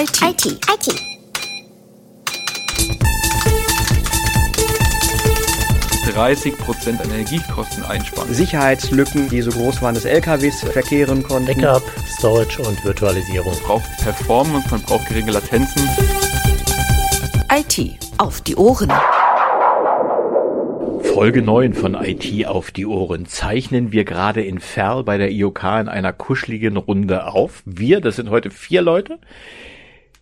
IT. 0.00 0.22
IT. 0.22 0.46
IT. 0.46 1.02
30 6.14 6.56
Prozent 6.56 7.04
Energiekosten 7.04 7.84
einsparen. 7.84 8.32
Sicherheitslücken, 8.32 9.28
die 9.28 9.42
so 9.42 9.50
groß 9.50 9.82
waren, 9.82 9.94
dass 9.94 10.06
LKWs 10.06 10.62
verkehren 10.62 11.22
konnten. 11.22 11.54
Backup, 11.54 11.82
Storage 12.16 12.62
und 12.62 12.82
Virtualisierung. 12.82 13.52
Man 13.52 13.62
braucht 13.62 13.96
Performance, 14.02 14.68
man 14.70 14.80
braucht 14.80 15.06
geringe 15.06 15.32
Latenzen. 15.32 15.86
IT 17.52 17.98
auf 18.16 18.40
die 18.40 18.56
Ohren. 18.56 18.90
Folge 21.12 21.42
9 21.42 21.74
von 21.74 21.94
IT 21.94 22.46
auf 22.46 22.70
die 22.70 22.86
Ohren 22.86 23.26
zeichnen 23.26 23.92
wir 23.92 24.04
gerade 24.04 24.42
in 24.42 24.60
Ferl 24.60 25.04
bei 25.04 25.18
der 25.18 25.30
IOK 25.30 25.62
in 25.62 25.88
einer 25.88 26.14
kuscheligen 26.14 26.78
Runde 26.78 27.26
auf. 27.26 27.62
Wir, 27.66 28.00
das 28.00 28.16
sind 28.16 28.30
heute 28.30 28.50
vier 28.50 28.80
Leute. 28.80 29.18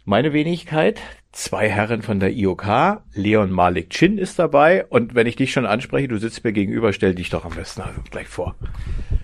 Meine 0.08 0.32
Wenigkeit, 0.32 1.02
zwei 1.32 1.68
Herren 1.68 2.00
von 2.00 2.18
der 2.18 2.32
IOK, 2.32 3.02
Leon 3.12 3.52
Malik 3.52 3.90
Chin 3.90 4.16
ist 4.16 4.38
dabei 4.38 4.86
und 4.86 5.14
wenn 5.14 5.26
ich 5.26 5.36
dich 5.36 5.52
schon 5.52 5.66
anspreche, 5.66 6.08
du 6.08 6.16
sitzt 6.16 6.44
mir 6.44 6.54
gegenüber, 6.54 6.94
stell 6.94 7.14
dich 7.14 7.28
doch 7.28 7.44
am 7.44 7.52
besten 7.52 7.82
also 7.82 8.00
gleich 8.10 8.26
vor. 8.26 8.54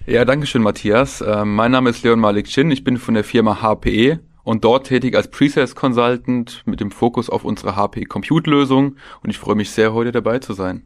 Ja, 0.05 0.27
danke 0.27 0.47
schön, 0.47 0.61
Matthias. 0.61 1.23
Äh, 1.23 1.47
mein 1.47 1.71
Name 1.71 1.89
ist 1.89 2.03
Leon 2.03 2.21
Malik 2.21 2.49
Chin, 2.49 2.71
ich 2.71 2.85
bin 2.85 2.99
von 2.99 3.15
der 3.15 3.25
Firma 3.25 3.63
HPE 3.63 4.21
und 4.43 4.63
dort 4.65 4.89
tätig 4.89 5.17
als 5.17 5.29
Presales 5.29 5.75
Consultant 5.75 6.63
mit 6.67 6.81
dem 6.81 6.91
Fokus 6.91 7.31
auf 7.31 7.47
unsere 7.47 7.77
HPE 7.77 8.05
Compute 8.05 8.51
Lösung 8.51 8.97
und 9.23 9.31
ich 9.31 9.39
freue 9.39 9.57
mich 9.57 9.71
sehr, 9.71 9.95
heute 9.95 10.13
dabei 10.13 10.39
zu 10.41 10.53
sein. 10.53 10.83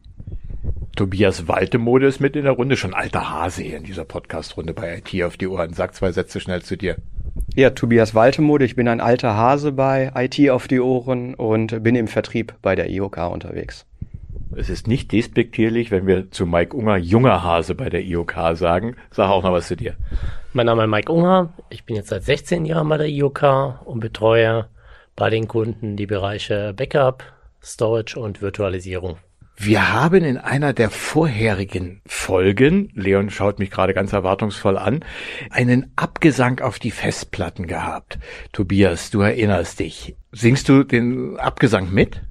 Tobias 0.95 1.49
Waltemode 1.49 2.07
ist 2.07 2.21
mit 2.21 2.37
in 2.37 2.45
der 2.45 2.53
Runde, 2.53 2.77
schon 2.77 2.93
alter 2.93 3.29
Hase 3.29 3.63
hier 3.63 3.75
in 3.75 3.83
dieser 3.83 4.05
Podcast-Runde 4.05 4.73
bei 4.73 4.99
IT 4.99 5.23
auf 5.23 5.35
die 5.35 5.47
Ohren. 5.47 5.73
Sag 5.73 5.93
zwei 5.93 6.13
Sätze 6.13 6.39
schnell 6.39 6.61
zu 6.61 6.77
dir. 6.77 6.95
Ja, 7.55 7.71
Tobias 7.71 8.15
Waltemode, 8.15 8.65
ich 8.65 8.75
bin 8.75 8.87
ein 8.87 9.01
alter 9.01 9.35
Hase 9.35 9.71
bei 9.71 10.11
IT 10.15 10.49
auf 10.49 10.67
die 10.67 10.79
Ohren 10.79 11.35
und 11.35 11.83
bin 11.83 11.95
im 11.95 12.07
Vertrieb 12.07 12.53
bei 12.61 12.75
der 12.75 12.89
IOK 12.89 13.17
unterwegs. 13.31 13.85
Es 14.55 14.69
ist 14.69 14.87
nicht 14.87 15.11
despektierlich, 15.11 15.91
wenn 15.91 16.07
wir 16.07 16.31
zu 16.31 16.45
Mike 16.45 16.75
Unger 16.75 16.97
junger 16.97 17.43
Hase 17.43 17.75
bei 17.75 17.89
der 17.89 18.03
IOK 18.03 18.33
sagen. 18.53 18.95
Sag 19.11 19.29
auch 19.29 19.43
noch 19.43 19.51
was 19.51 19.67
zu 19.67 19.75
dir. 19.75 19.95
Mein 20.53 20.65
Name 20.65 20.83
ist 20.83 20.89
Mike 20.89 21.11
Unger. 21.11 21.53
Ich 21.69 21.85
bin 21.85 21.95
jetzt 21.95 22.09
seit 22.09 22.23
16 22.23 22.65
Jahren 22.65 22.89
bei 22.89 22.97
der 22.97 23.07
IOK 23.07 23.81
und 23.85 23.99
betreue 23.99 24.67
bei 25.15 25.29
den 25.29 25.47
Kunden 25.47 25.97
die 25.97 26.07
Bereiche 26.07 26.73
Backup, 26.75 27.23
Storage 27.61 28.19
und 28.19 28.41
Virtualisierung. 28.41 29.17
Wir 29.61 29.91
haben 29.91 30.23
in 30.23 30.37
einer 30.37 30.71
der 30.71 30.89
vorherigen 30.89 32.01
Folgen, 32.05 32.93
Leon 32.95 33.29
schaut 33.29 33.59
mich 33.59 33.69
gerade 33.69 33.93
ganz 33.93 34.13
erwartungsvoll 34.13 34.77
an, 34.77 35.03
einen 35.49 35.91
Abgesang 35.97 36.61
auf 36.61 36.79
die 36.79 36.91
Festplatten 36.91 37.67
gehabt. 37.67 38.19
Tobias, 38.53 39.09
du 39.09 39.19
erinnerst 39.19 39.81
dich. 39.81 40.15
Singst 40.31 40.69
du 40.69 40.85
den 40.85 41.35
Abgesang 41.37 41.93
mit? 41.93 42.21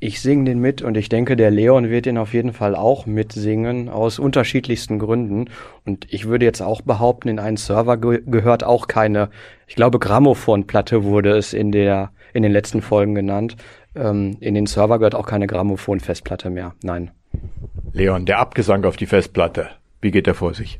Ich 0.00 0.22
singe 0.22 0.44
den 0.44 0.58
mit 0.58 0.80
und 0.80 0.96
ich 0.96 1.10
denke, 1.10 1.36
der 1.36 1.50
Leon 1.50 1.90
wird 1.90 2.06
den 2.06 2.16
auf 2.16 2.32
jeden 2.32 2.54
Fall 2.54 2.74
auch 2.74 3.04
mitsingen, 3.04 3.90
aus 3.90 4.18
unterschiedlichsten 4.18 4.98
Gründen. 4.98 5.50
Und 5.84 6.10
ich 6.10 6.26
würde 6.26 6.46
jetzt 6.46 6.62
auch 6.62 6.80
behaupten, 6.80 7.28
in 7.28 7.38
einen 7.38 7.58
Server 7.58 7.98
ge 7.98 8.22
gehört 8.24 8.64
auch 8.64 8.88
keine, 8.88 9.28
ich 9.66 9.74
glaube, 9.74 9.98
Grammophonplatte 9.98 11.04
wurde 11.04 11.36
es 11.36 11.52
in 11.52 11.70
der, 11.70 12.12
in 12.32 12.42
den 12.42 12.52
letzten 12.52 12.80
Folgen 12.80 13.14
genannt. 13.14 13.56
Ähm, 13.96 14.36
in 14.40 14.54
den 14.54 14.66
Server 14.66 14.98
gehört 14.98 15.14
auch 15.14 15.26
keine 15.26 15.46
Grammophon-Festplatte 15.46 16.50
mehr. 16.50 16.74
Nein. 16.82 17.10
Leon, 17.92 18.26
der 18.26 18.38
Abgesang 18.38 18.84
auf 18.84 18.96
die 18.96 19.06
Festplatte. 19.06 19.70
Wie 20.00 20.10
geht 20.10 20.26
der 20.26 20.34
vor 20.34 20.54
sich? 20.54 20.78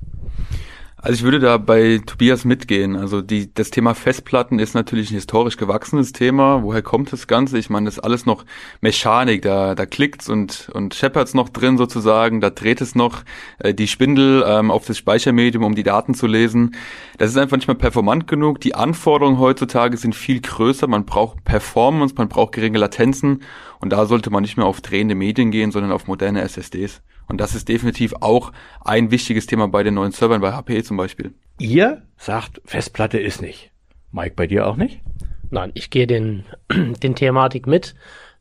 Also 1.06 1.18
ich 1.18 1.22
würde 1.22 1.38
da 1.38 1.56
bei 1.56 2.00
Tobias 2.04 2.44
mitgehen. 2.44 2.96
Also 2.96 3.22
die, 3.22 3.54
das 3.54 3.70
Thema 3.70 3.94
Festplatten 3.94 4.58
ist 4.58 4.74
natürlich 4.74 5.12
ein 5.12 5.14
historisch 5.14 5.56
gewachsenes 5.56 6.10
Thema. 6.10 6.64
Woher 6.64 6.82
kommt 6.82 7.12
das 7.12 7.28
Ganze? 7.28 7.58
Ich 7.58 7.70
meine, 7.70 7.84
das 7.84 7.98
ist 7.98 8.02
alles 8.02 8.26
noch 8.26 8.44
Mechanik. 8.80 9.42
Da, 9.42 9.76
da 9.76 9.86
klickt's 9.86 10.28
und, 10.28 10.68
und 10.74 10.96
scheppert's 10.96 11.32
noch 11.32 11.48
drin 11.48 11.78
sozusagen. 11.78 12.40
Da 12.40 12.50
dreht 12.50 12.80
es 12.80 12.96
noch 12.96 13.22
äh, 13.60 13.72
die 13.72 13.86
Spindel 13.86 14.44
ähm, 14.48 14.72
auf 14.72 14.84
das 14.84 14.98
Speichermedium, 14.98 15.62
um 15.62 15.76
die 15.76 15.84
Daten 15.84 16.12
zu 16.12 16.26
lesen. 16.26 16.74
Das 17.18 17.30
ist 17.30 17.36
einfach 17.36 17.56
nicht 17.56 17.68
mehr 17.68 17.76
performant 17.76 18.26
genug. 18.26 18.60
Die 18.60 18.74
Anforderungen 18.74 19.38
heutzutage 19.38 19.96
sind 19.98 20.16
viel 20.16 20.40
größer. 20.40 20.88
Man 20.88 21.04
braucht 21.04 21.44
Performance, 21.44 22.16
man 22.18 22.28
braucht 22.28 22.50
geringe 22.50 22.78
Latenzen. 22.78 23.44
Und 23.78 23.90
da 23.90 24.06
sollte 24.06 24.30
man 24.30 24.42
nicht 24.42 24.56
mehr 24.56 24.66
auf 24.66 24.80
drehende 24.80 25.14
Medien 25.14 25.52
gehen, 25.52 25.70
sondern 25.70 25.92
auf 25.92 26.08
moderne 26.08 26.40
SSDs. 26.40 27.00
Und 27.28 27.40
das 27.40 27.54
ist 27.54 27.68
definitiv 27.68 28.14
auch 28.20 28.52
ein 28.80 29.10
wichtiges 29.10 29.46
Thema 29.46 29.68
bei 29.68 29.82
den 29.82 29.94
neuen 29.94 30.12
Servern, 30.12 30.40
bei 30.40 30.52
HP 30.52 30.82
zum 30.82 30.96
Beispiel. 30.96 31.34
Ihr 31.58 32.02
sagt, 32.16 32.60
Festplatte 32.64 33.18
ist 33.18 33.42
nicht. 33.42 33.72
Mike, 34.12 34.34
bei 34.36 34.46
dir 34.46 34.66
auch 34.66 34.76
nicht? 34.76 35.00
Nein, 35.50 35.72
ich 35.74 35.90
gehe 35.90 36.06
den, 36.06 36.44
den 36.70 37.14
Thematik 37.14 37.66
mit, 37.66 37.94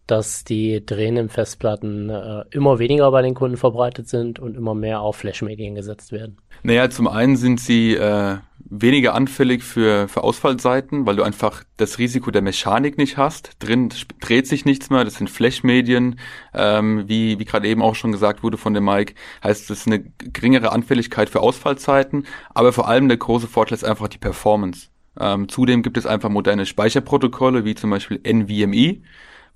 dass 0.07 0.43
die 0.43 0.85
drehenden 0.85 1.29
Festplatten 1.29 2.09
äh, 2.09 2.43
immer 2.51 2.79
weniger 2.79 3.09
bei 3.11 3.21
den 3.21 3.33
Kunden 3.33 3.57
verbreitet 3.57 4.07
sind 4.07 4.39
und 4.39 4.55
immer 4.55 4.75
mehr 4.75 5.01
auf 5.01 5.17
Flash-Medien 5.17 5.75
gesetzt 5.75 6.11
werden. 6.11 6.37
Naja, 6.63 6.89
zum 6.89 7.07
einen 7.07 7.35
sind 7.35 7.59
sie 7.59 7.95
äh, 7.95 8.37
weniger 8.59 9.13
anfällig 9.13 9.63
für, 9.63 10.07
für 10.07 10.23
Ausfallseiten, 10.23 11.05
weil 11.05 11.15
du 11.15 11.23
einfach 11.23 11.63
das 11.77 11.99
Risiko 11.99 12.31
der 12.31 12.41
Mechanik 12.41 12.97
nicht 12.97 13.17
hast. 13.17 13.51
Drin 13.59 13.89
dreht 14.19 14.47
sich 14.47 14.65
nichts 14.65 14.89
mehr, 14.89 15.03
das 15.03 15.15
sind 15.15 15.29
Flash-Medien, 15.29 16.19
ähm, 16.53 17.03
wie, 17.07 17.39
wie 17.39 17.45
gerade 17.45 17.67
eben 17.67 17.81
auch 17.81 17.95
schon 17.95 18.11
gesagt 18.11 18.43
wurde 18.43 18.57
von 18.57 18.73
dem 18.73 18.85
Mike, 18.85 19.13
heißt 19.43 19.69
ist 19.69 19.87
eine 19.87 19.99
geringere 19.99 20.71
Anfälligkeit 20.71 21.29
für 21.29 21.41
Ausfallzeiten, 21.41 22.25
aber 22.53 22.73
vor 22.73 22.87
allem 22.87 23.07
der 23.07 23.17
große 23.17 23.47
Vorteil 23.47 23.75
ist 23.75 23.83
einfach 23.83 24.07
die 24.07 24.17
Performance. 24.17 24.87
Ähm, 25.19 25.47
zudem 25.47 25.81
gibt 25.81 25.97
es 25.97 26.05
einfach 26.05 26.29
moderne 26.29 26.65
Speicherprotokolle, 26.65 27.65
wie 27.65 27.75
zum 27.75 27.89
Beispiel 27.89 28.19
NVMe, 28.23 29.01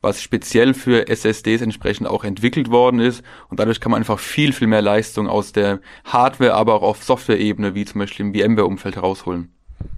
was 0.02 0.22
speziell 0.22 0.74
für 0.74 1.08
SSDs 1.08 1.62
entsprechend 1.62 2.08
auch 2.08 2.24
entwickelt 2.24 2.70
worden 2.70 3.00
ist. 3.00 3.24
Und 3.50 3.60
dadurch 3.60 3.80
kann 3.80 3.92
man 3.92 4.00
einfach 4.00 4.20
viel, 4.20 4.54
viel 4.54 4.68
mehr 4.68 4.82
Leistung 4.82 5.28
aus 5.28 5.52
der 5.52 5.80
Hardware, 6.06 6.54
aber 6.54 6.76
auch 6.76 6.84
auf 6.84 7.04
Software-Ebene, 7.04 7.76
wie 7.76 7.86
zum 7.86 8.00
Beispiel 8.00 8.26
im 8.28 8.34
VMware-Umfeld 8.34 8.96
herausholen. 8.96 9.54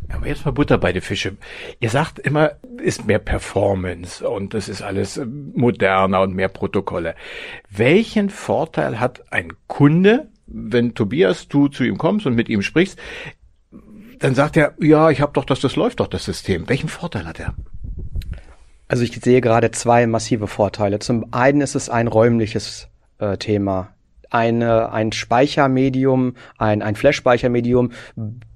Aber 0.09 0.27
jetzt 0.27 0.45
mal 0.45 0.51
Butter 0.51 0.77
bei 0.77 0.91
die 0.91 1.01
Fische. 1.01 1.37
Ihr 1.79 1.89
sagt 1.89 2.19
immer, 2.19 2.51
ist 2.77 3.07
mehr 3.07 3.19
Performance 3.19 4.27
und 4.27 4.53
das 4.53 4.67
ist 4.67 4.81
alles 4.81 5.21
moderner 5.25 6.21
und 6.21 6.35
mehr 6.35 6.49
Protokolle. 6.49 7.15
Welchen 7.69 8.29
Vorteil 8.29 8.99
hat 8.99 9.31
ein 9.31 9.53
Kunde, 9.67 10.29
wenn 10.47 10.95
Tobias, 10.95 11.47
du 11.47 11.69
zu 11.69 11.83
ihm 11.83 11.97
kommst 11.97 12.25
und 12.25 12.35
mit 12.35 12.49
ihm 12.49 12.61
sprichst, 12.61 12.99
dann 14.19 14.35
sagt 14.35 14.57
er, 14.57 14.75
ja, 14.79 15.09
ich 15.09 15.21
habe 15.21 15.33
doch 15.33 15.45
das, 15.45 15.61
das 15.61 15.75
läuft 15.75 15.99
doch 15.99 16.07
das 16.07 16.25
System. 16.25 16.67
Welchen 16.69 16.89
Vorteil 16.89 17.25
hat 17.25 17.39
er? 17.39 17.55
Also 18.91 19.05
ich 19.05 19.17
sehe 19.23 19.39
gerade 19.39 19.71
zwei 19.71 20.05
massive 20.05 20.47
Vorteile. 20.47 20.99
Zum 20.99 21.27
einen 21.31 21.61
ist 21.61 21.75
es 21.75 21.89
ein 21.89 22.09
räumliches 22.09 22.89
äh, 23.19 23.37
Thema. 23.37 23.93
Eine, 24.29 24.91
ein 24.91 25.13
Speichermedium, 25.13 26.33
ein, 26.57 26.81
ein 26.81 26.97
Flash-Speichermedium 26.97 27.93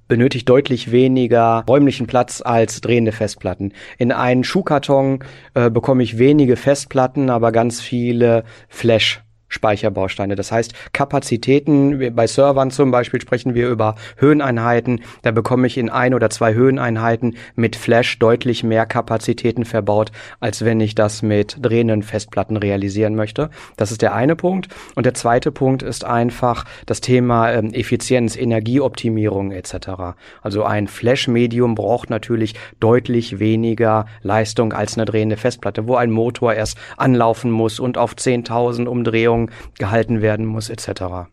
benötigt 0.09 0.49
deutlich 0.49 0.91
weniger 0.91 1.63
räumlichen 1.69 2.05
Platz 2.05 2.41
als 2.43 2.81
drehende 2.81 3.13
Festplatten. 3.13 3.71
In 3.97 4.11
einen 4.11 4.43
Schuhkarton 4.43 5.23
äh, 5.53 5.69
bekomme 5.69 6.03
ich 6.03 6.17
wenige 6.17 6.57
Festplatten, 6.57 7.29
aber 7.29 7.53
ganz 7.53 7.79
viele 7.79 8.43
Flash. 8.67 9.24
Speicherbausteine. 9.55 10.35
Das 10.35 10.51
heißt, 10.51 10.73
Kapazitäten, 10.93 12.13
bei 12.13 12.27
Servern 12.27 12.69
zum 12.69 12.91
Beispiel 12.91 13.19
sprechen 13.19 13.55
wir 13.55 13.69
über 13.69 13.95
Höheneinheiten. 14.17 15.01
Da 15.23 15.31
bekomme 15.31 15.65
ich 15.65 15.77
in 15.77 15.89
ein 15.89 16.13
oder 16.13 16.29
zwei 16.29 16.53
Höheneinheiten 16.53 17.35
mit 17.55 17.75
Flash 17.75 18.19
deutlich 18.19 18.63
mehr 18.63 18.85
Kapazitäten 18.85 19.65
verbaut, 19.65 20.11
als 20.39 20.63
wenn 20.63 20.79
ich 20.79 20.93
das 20.93 21.21
mit 21.21 21.57
drehenden 21.61 22.03
Festplatten 22.03 22.57
realisieren 22.57 23.15
möchte. 23.15 23.49
Das 23.77 23.91
ist 23.91 24.01
der 24.01 24.13
eine 24.13 24.35
Punkt. 24.35 24.67
Und 24.95 25.05
der 25.05 25.13
zweite 25.13 25.51
Punkt 25.51 25.81
ist 25.81 26.03
einfach 26.05 26.65
das 26.85 27.01
Thema 27.01 27.51
ähm, 27.51 27.73
Effizienz, 27.73 28.35
Energieoptimierung 28.35 29.51
etc. 29.51 30.17
Also 30.41 30.63
ein 30.63 30.87
Flash-Medium 30.87 31.75
braucht 31.75 32.09
natürlich 32.09 32.55
deutlich 32.79 33.39
weniger 33.39 34.05
Leistung 34.21 34.73
als 34.73 34.95
eine 34.95 35.05
drehende 35.05 35.37
Festplatte, 35.37 35.87
wo 35.87 35.95
ein 35.95 36.11
Motor 36.11 36.53
erst 36.53 36.77
anlaufen 36.97 37.51
muss 37.51 37.79
und 37.79 37.97
auf 37.97 38.13
10.000 38.13 38.85
Umdrehungen 38.85 39.44
gehalten 39.77 40.21
werden 40.21 40.45
muss, 40.45 40.69
etc. 40.69 41.29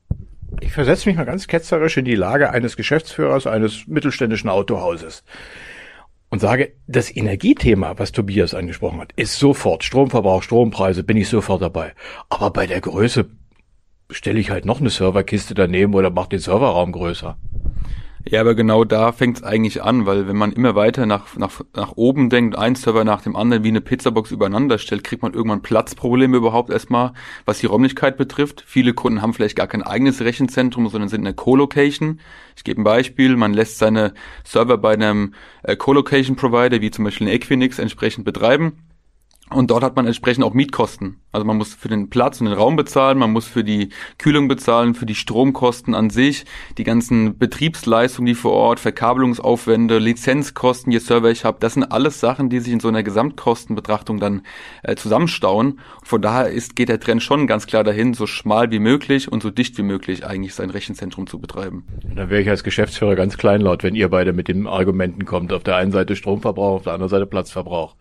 Ich 0.61 0.73
versetze 0.73 1.09
mich 1.09 1.17
mal 1.17 1.25
ganz 1.25 1.47
ketzerisch 1.47 1.97
in 1.97 2.05
die 2.05 2.15
Lage 2.15 2.51
eines 2.51 2.77
Geschäftsführers 2.77 3.47
eines 3.47 3.87
mittelständischen 3.87 4.51
Autohauses 4.51 5.25
und 6.33 6.39
sage, 6.39 6.73
das 6.87 7.15
Energiethema, 7.15 7.99
was 7.99 8.11
Tobias 8.11 8.55
angesprochen 8.55 9.01
hat, 9.01 9.13
ist 9.17 9.39
sofort 9.39 9.85
Stromverbrauch, 9.85 10.43
Strompreise, 10.43 11.05
bin 11.05 11.19
ich 11.19 11.29
sofort 11.29 11.61
dabei. 11.61 11.93
Aber 12.31 12.51
bei 12.51 12.67
der 12.67 12.81
Größe 12.81 13.27
stelle 14.11 14.41
ich 14.41 14.51
halt 14.51 14.65
noch 14.65 14.81
eine 14.81 14.89
Serverkiste 14.89 15.53
daneben 15.53 15.93
oder 15.93 16.09
mache 16.09 16.31
den 16.31 16.39
Serverraum 16.39 16.93
größer. 16.93 17.37
Ja, 18.29 18.41
aber 18.41 18.55
genau 18.55 18.85
da 18.85 19.11
fängt 19.11 19.39
es 19.39 19.43
eigentlich 19.43 19.83
an, 19.83 20.07
weil 20.07 20.29
wenn 20.29 20.37
man 20.37 20.53
immer 20.53 20.75
weiter 20.75 21.07
nach, 21.07 21.37
nach, 21.37 21.61
nach 21.75 21.93
oben 21.97 22.31
denkt, 22.31 22.57
ein 22.57 22.77
Server 22.77 23.05
nach 23.05 23.21
dem 23.23 23.35
anderen 23.35 23.65
wie 23.65 23.69
eine 23.69 23.81
Pizzabox 23.81 24.31
übereinander 24.31 24.79
stellt, 24.79 25.03
kriegt 25.03 25.23
man 25.23 25.35
irgendwann 25.35 25.63
Platzprobleme 25.63 26.37
überhaupt 26.37 26.71
erstmal, 26.71 27.13
was 27.47 27.59
die 27.59 27.67
Räumlichkeit 27.67 28.17
betrifft. 28.17 28.63
Viele 28.67 28.95
Kunden 28.95 29.23
haben 29.23 29.35
vielleicht 29.35 29.57
gar 29.57 29.67
kein 29.67 29.83
eigenes 29.83 30.21
Rechenzentrum, 30.21 30.89
sondern 30.89 31.09
sind 31.09 31.21
in 31.21 31.25
der 31.25 31.35
Co-Location. 31.35 32.21
Ich 32.57 32.63
gebe 32.65 32.81
ein 32.81 32.85
Beispiel, 32.85 33.37
man 33.37 33.55
lässt 33.55 33.79
seine 33.79 34.15
Server 34.45 34.79
bei 34.79 34.93
einem 34.93 35.35
äh, 35.65 35.75
Co-Location-Provider, 35.75 36.81
wie 36.81 36.93
zum 36.93 37.05
Beispiel 37.05 37.27
ein 37.27 37.35
Equinix, 37.35 37.79
entsprechend 37.81 38.25
betreiben 38.25 38.79
und 39.53 39.71
dort 39.71 39.83
hat 39.83 39.97
man 39.97 40.07
entsprechend 40.07 40.45
auch 40.45 40.55
Mietkosten. 40.55 41.21
Also 41.33 41.47
man 41.47 41.57
muss 41.57 41.75
für 41.75 41.89
den 41.89 42.11
Platz 42.11 42.41
und 42.41 42.47
den 42.47 42.55
Raum 42.55 42.77
bezahlen, 42.77 43.19
man 43.19 43.33
muss 43.33 43.47
für 43.47 43.65
die 43.65 43.89
Kühlung 44.19 44.49
bezahlen, 44.49 44.95
für 44.95 45.07
die 45.07 45.15
Stromkosten 45.15 45.95
an 45.95 46.11
sich, 46.11 46.45
die 46.77 46.85
ganzen 46.85 47.39
Betriebsleistungen, 47.39 48.27
die 48.27 48.35
vor 48.35 48.53
Ort, 48.53 48.81
Verkabelungsaufwände, 48.81 49.99
Lizenzkosten, 49.99 50.93
je 50.93 50.99
Server 50.99 51.31
ich 51.31 51.45
habe. 51.45 51.59
Das 51.61 51.75
sind 51.75 51.85
alles 51.85 52.21
Sachen, 52.21 52.51
die 52.51 52.61
sich 52.61 52.73
in 52.73 52.81
so 52.81 52.89
einer 52.89 53.03
Gesamtkostenbetrachtung 53.03 54.21
dann 54.21 54.43
äh, 54.83 54.95
zusammenstauen. 54.95 55.81
von 56.03 56.21
daher 56.21 56.51
ist, 56.51 56.77
geht 56.77 56.91
der 56.91 57.01
Trend 57.01 57.23
schon 57.23 57.47
ganz 57.47 57.67
klar 57.67 57.85
dahin, 57.85 58.15
so 58.15 58.27
schmal 58.27 58.71
wie 58.71 58.79
möglich 58.79 59.33
und 59.33 59.43
so 59.43 59.51
dicht 59.51 59.79
wie 59.79 59.83
möglich 59.83 60.27
eigentlich 60.27 60.55
sein 60.55 60.71
Rechenzentrum 60.71 61.27
zu 61.27 61.39
betreiben. 61.39 61.85
Dann 62.15 62.29
wäre 62.29 62.43
ich 62.43 62.51
als 62.51 62.63
Geschäftsführer 62.63 63.15
ganz 63.15 63.39
kleinlaut, 63.39 63.83
wenn 63.83 63.95
ihr 63.95 64.11
beide 64.11 64.33
mit 64.33 64.49
den 64.49 64.67
Argumenten 64.67 65.25
kommt. 65.25 65.53
Auf 65.53 65.63
der 65.63 65.77
einen 65.77 65.93
Seite 65.93 66.15
Stromverbrauch, 66.15 66.77
auf 66.77 66.83
der 66.83 66.93
anderen 66.93 67.11
Seite 67.11 67.27
Platzverbrauch. 67.27 67.97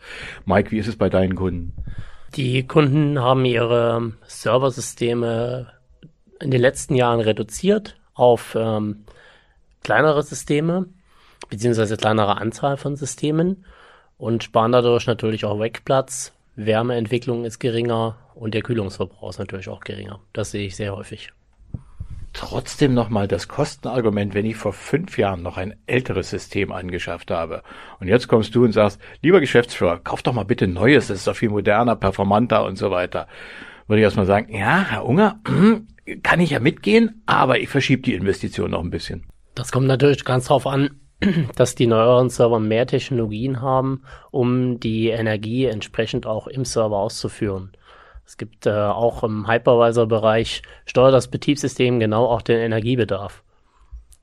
Mike, 0.46 0.72
wie 0.72 0.78
ist 0.78 0.88
es 0.88 0.98
bei 0.98 1.10
deinen 1.10 1.36
Kunden? 1.42 1.74
Die 2.36 2.66
Kunden 2.66 3.20
haben 3.20 3.44
ihre 3.46 4.14
Serversysteme 4.26 5.74
in 6.40 6.52
den 6.52 6.62
letzten 6.62 6.96
Jahren 6.96 7.20
reduziert 7.20 7.98
auf 8.14 8.56
ähm, 8.58 9.06
kleinere 9.84 10.24
Systeme, 10.24 10.86
beziehungsweise 11.50 11.98
kleinere 11.98 12.38
Anzahl 12.38 12.78
von 12.78 12.96
Systemen 12.96 13.66
und 14.18 14.44
sparen 14.44 14.72
dadurch 14.72 15.08
natürlich 15.08 15.46
auch 15.46 15.60
Wegplatz. 15.60 16.32
Wärmeentwicklung 16.56 17.44
ist 17.44 17.60
geringer 17.60 18.18
und 18.36 18.54
der 18.54 18.62
Kühlungsverbrauch 18.62 19.30
ist 19.30 19.40
natürlich 19.40 19.70
auch 19.70 19.82
geringer. 19.82 20.20
Das 20.34 20.52
sehe 20.52 20.68
ich 20.68 20.76
sehr 20.76 20.96
häufig. 20.96 21.32
Trotzdem 22.34 22.94
nochmal 22.94 23.28
das 23.28 23.48
Kostenargument, 23.50 24.34
wenn 24.34 24.46
ich 24.46 24.56
vor 24.56 24.72
fünf 24.72 25.18
Jahren 25.18 25.44
noch 25.44 25.58
ein 25.58 25.76
älteres 25.86 26.30
System 26.30 26.72
angeschafft 26.72 27.30
habe 27.30 27.62
und 28.00 28.08
jetzt 28.08 28.28
kommst 28.30 28.56
du 28.56 28.64
und 28.64 28.72
sagst, 28.72 29.02
lieber 29.22 29.42
Geschäftsführer, 29.42 30.00
kauf 30.00 30.24
doch 30.24 30.34
mal 30.34 30.46
bitte 30.46 30.68
Neues, 30.68 31.08
das 31.08 31.18
ist 31.18 31.28
doch 31.28 31.36
viel 31.36 31.50
moderner, 31.50 31.96
performanter 31.96 32.64
und 32.66 32.78
so 32.78 32.90
weiter. 32.90 33.28
Würde 33.88 34.00
ich 34.00 34.06
erstmal 34.06 34.26
sagen, 34.26 34.54
ja, 34.54 34.86
Herr 34.90 35.06
Unger, 35.06 35.42
kann 36.24 36.40
ich 36.40 36.52
ja 36.52 36.60
mitgehen, 36.60 37.22
aber 37.26 37.60
ich 37.60 37.68
verschiebe 37.68 38.02
die 38.02 38.14
Investition 38.14 38.72
noch 38.72 38.84
ein 38.84 38.90
bisschen. 38.90 39.26
Das 39.54 39.72
kommt 39.72 39.88
natürlich 39.88 40.24
ganz 40.24 40.46
drauf 40.46 40.66
an, 40.66 41.02
dass 41.56 41.76
die 41.76 41.88
neueren 41.88 42.30
Server 42.30 42.60
mehr 42.60 42.88
Technologien 42.88 43.62
haben, 43.62 44.04
um 44.32 44.80
die 44.80 45.10
Energie 45.10 45.66
entsprechend 45.66 46.26
auch 46.26 46.48
im 46.48 46.64
Server 46.64 46.98
auszuführen. 46.98 47.74
Es 48.32 48.38
gibt 48.38 48.66
äh, 48.66 48.72
auch 48.72 49.26
im 49.26 49.46
Hypervisor-Bereich, 49.46 50.62
steuert 50.86 51.14
das 51.14 51.28
Betriebssystem 51.28 52.00
genau 52.00 52.28
auch 52.28 52.42
den 52.42 52.60
Energiebedarf 52.60 53.44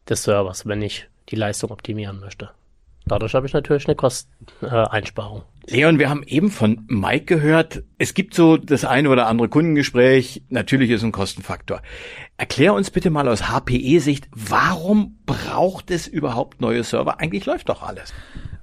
des 0.09 0.23
Servers, 0.23 0.65
wenn 0.65 0.81
ich 0.81 1.11
die 1.29 1.37
Leistung 1.37 1.71
optimieren 1.71 2.19
möchte. 2.19 2.49
Dadurch 3.05 3.35
habe 3.35 3.47
ich 3.47 3.53
natürlich 3.53 3.87
eine 3.87 3.97
Kosteneinsparung. 3.97 5.43
Äh, 5.67 5.77
Leon, 5.77 5.99
wir 5.99 6.09
haben 6.09 6.23
eben 6.23 6.51
von 6.51 6.87
Mike 6.89 7.27
gehört, 7.27 7.83
es 7.99 8.15
gibt 8.15 8.33
so 8.33 8.57
das 8.57 8.87
eine 8.87 9.11
oder 9.11 9.27
andere 9.27 9.51
Kundengespräch, 9.51 10.43
natürlich 10.49 10.89
ist 10.89 11.03
ein 11.03 11.13
Kostenfaktor. 11.13 11.83
Erklär 12.39 12.73
uns 12.73 12.91
bitte 12.91 13.11
mal 13.11 13.29
aus 13.29 13.51
HPE-Sicht, 13.51 14.27
warum 14.33 15.19
braucht 15.27 15.91
es 15.91 16.07
überhaupt 16.07 16.63
neue 16.63 16.83
Server? 16.83 17.21
Eigentlich 17.21 17.45
läuft 17.45 17.69
doch 17.69 17.83
alles. 17.83 18.15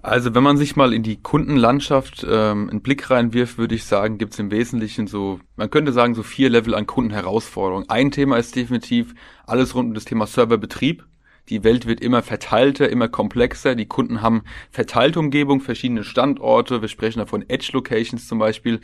Also 0.06 0.36
wenn 0.36 0.44
man 0.44 0.56
sich 0.56 0.76
mal 0.76 0.94
in 0.94 1.02
die 1.02 1.18
Kundenlandschaft 1.18 2.24
ähm, 2.30 2.70
einen 2.70 2.84
Blick 2.84 3.10
reinwirft, 3.10 3.58
würde 3.58 3.74
ich 3.74 3.86
sagen, 3.86 4.20
gibt 4.20 4.34
es 4.34 4.40
im 4.40 4.52
Wesentlichen 4.52 5.08
so, 5.08 5.40
man 5.56 5.72
könnte 5.72 5.94
sagen, 5.94 6.14
so 6.14 6.22
vier 6.22 6.52
Level 6.52 6.76
an 6.76 6.86
Kundenherausforderungen. 6.86 7.90
Ein 7.90 8.12
Thema 8.12 8.38
ist 8.38 8.56
definitiv 8.56 9.16
alles 9.48 9.74
rund 9.74 9.88
um 9.88 9.94
das 9.96 10.06
Thema 10.06 10.28
Serverbetrieb. 10.28 11.08
Die 11.50 11.64
Welt 11.64 11.88
wird 11.88 12.02
immer 12.02 12.22
verteilter, 12.22 12.88
immer 12.88 13.08
komplexer. 13.08 13.74
Die 13.74 13.88
Kunden 13.88 14.22
haben 14.22 14.44
verteilte 14.70 15.18
Umgebung, 15.18 15.60
verschiedene 15.60 16.04
Standorte. 16.04 16.84
Wir 16.84 16.88
sprechen 16.90 17.18
davon 17.18 17.44
Edge 17.50 17.72
Locations 17.74 18.28
zum 18.28 18.38
Beispiel. 18.38 18.82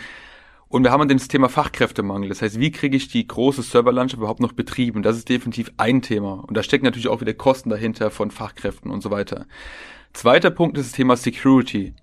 Und 0.70 0.84
wir 0.84 0.92
haben 0.92 1.08
dann 1.08 1.20
das 1.20 1.28
Thema 1.28 1.50
Fachkräftemangel. 1.50 2.30
Das 2.30 2.42
heißt, 2.42 2.60
wie 2.60 2.72
kriege 2.72 2.98
ich 2.98 3.10
die 3.10 3.28
große 3.28 3.62
Serverlandschaft 3.62 4.18
überhaupt 4.18 4.40
noch 4.40 4.54
betrieben? 4.54 5.04
Das 5.04 5.18
ist 5.18 5.30
definitiv 5.30 5.72
ein 5.78 6.02
Thema. 6.02 6.44
Und 6.48 6.58
da 6.58 6.64
stecken 6.64 6.86
natürlich 6.86 7.10
auch 7.10 7.22
wieder 7.22 7.36
Kosten 7.36 7.70
dahinter 7.70 8.10
von 8.10 8.32
Fachkräften 8.32 8.90
und 8.90 9.04
so 9.04 9.12
weiter. 9.12 9.46
Zweiter 10.14 10.52
Punkt 10.52 10.78
ist 10.78 10.88
das 10.88 10.96
Thema 10.96 11.16
Security. 11.16 11.94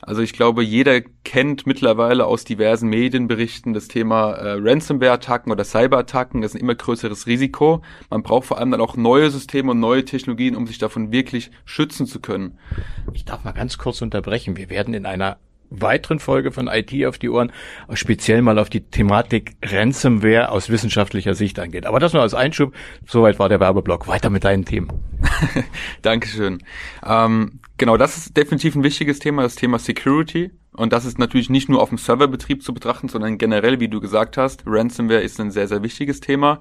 Also 0.00 0.22
ich 0.22 0.32
glaube, 0.32 0.62
jeder 0.62 1.00
kennt 1.24 1.66
mittlerweile 1.66 2.26
aus 2.26 2.44
diversen 2.44 2.88
Medienberichten 2.88 3.74
das 3.74 3.88
Thema 3.88 4.30
äh, 4.30 4.56
Ransomware-Attacken 4.58 5.50
oder 5.50 5.64
Cyber-Attacken. 5.64 6.40
Das 6.40 6.52
ist 6.52 6.54
ein 6.54 6.60
immer 6.60 6.76
größeres 6.76 7.26
Risiko. 7.26 7.82
Man 8.08 8.22
braucht 8.22 8.46
vor 8.46 8.58
allem 8.58 8.70
dann 8.70 8.80
auch 8.80 8.96
neue 8.96 9.30
Systeme 9.30 9.72
und 9.72 9.80
neue 9.80 10.04
Technologien, 10.04 10.54
um 10.54 10.66
sich 10.66 10.78
davon 10.78 11.10
wirklich 11.10 11.50
schützen 11.64 12.06
zu 12.06 12.20
können. 12.20 12.58
Ich 13.12 13.24
darf 13.24 13.42
mal 13.42 13.52
ganz 13.52 13.76
kurz 13.76 14.00
unterbrechen. 14.00 14.56
Wir 14.56 14.70
werden 14.70 14.94
in 14.94 15.04
einer 15.04 15.38
weiteren 15.70 16.18
Folge 16.18 16.52
von 16.52 16.68
IT 16.68 16.92
auf 17.06 17.18
die 17.18 17.28
Ohren 17.28 17.52
speziell 17.92 18.42
mal 18.42 18.58
auf 18.58 18.70
die 18.70 18.80
Thematik 18.80 19.56
Ransomware 19.64 20.50
aus 20.50 20.70
wissenschaftlicher 20.70 21.34
Sicht 21.34 21.58
angeht. 21.58 21.86
Aber 21.86 22.00
das 22.00 22.12
nur 22.12 22.22
als 22.22 22.34
Einschub. 22.34 22.74
Soweit 23.06 23.38
war 23.38 23.48
der 23.48 23.60
Werbeblock. 23.60 24.08
Weiter 24.08 24.30
mit 24.30 24.44
deinen 24.44 24.64
Themen. 24.64 24.88
Dankeschön. 26.02 26.62
Ähm, 27.04 27.60
genau, 27.76 27.96
das 27.96 28.16
ist 28.16 28.36
definitiv 28.36 28.74
ein 28.74 28.84
wichtiges 28.84 29.18
Thema, 29.18 29.42
das 29.42 29.54
Thema 29.54 29.78
Security. 29.78 30.50
Und 30.72 30.92
das 30.92 31.04
ist 31.04 31.18
natürlich 31.18 31.50
nicht 31.50 31.68
nur 31.68 31.82
auf 31.82 31.88
dem 31.88 31.98
Serverbetrieb 31.98 32.62
zu 32.62 32.72
betrachten, 32.72 33.08
sondern 33.08 33.36
generell, 33.36 33.80
wie 33.80 33.88
du 33.88 34.00
gesagt 34.00 34.36
hast, 34.36 34.62
Ransomware 34.64 35.22
ist 35.22 35.40
ein 35.40 35.50
sehr, 35.50 35.66
sehr 35.66 35.82
wichtiges 35.82 36.20
Thema. 36.20 36.60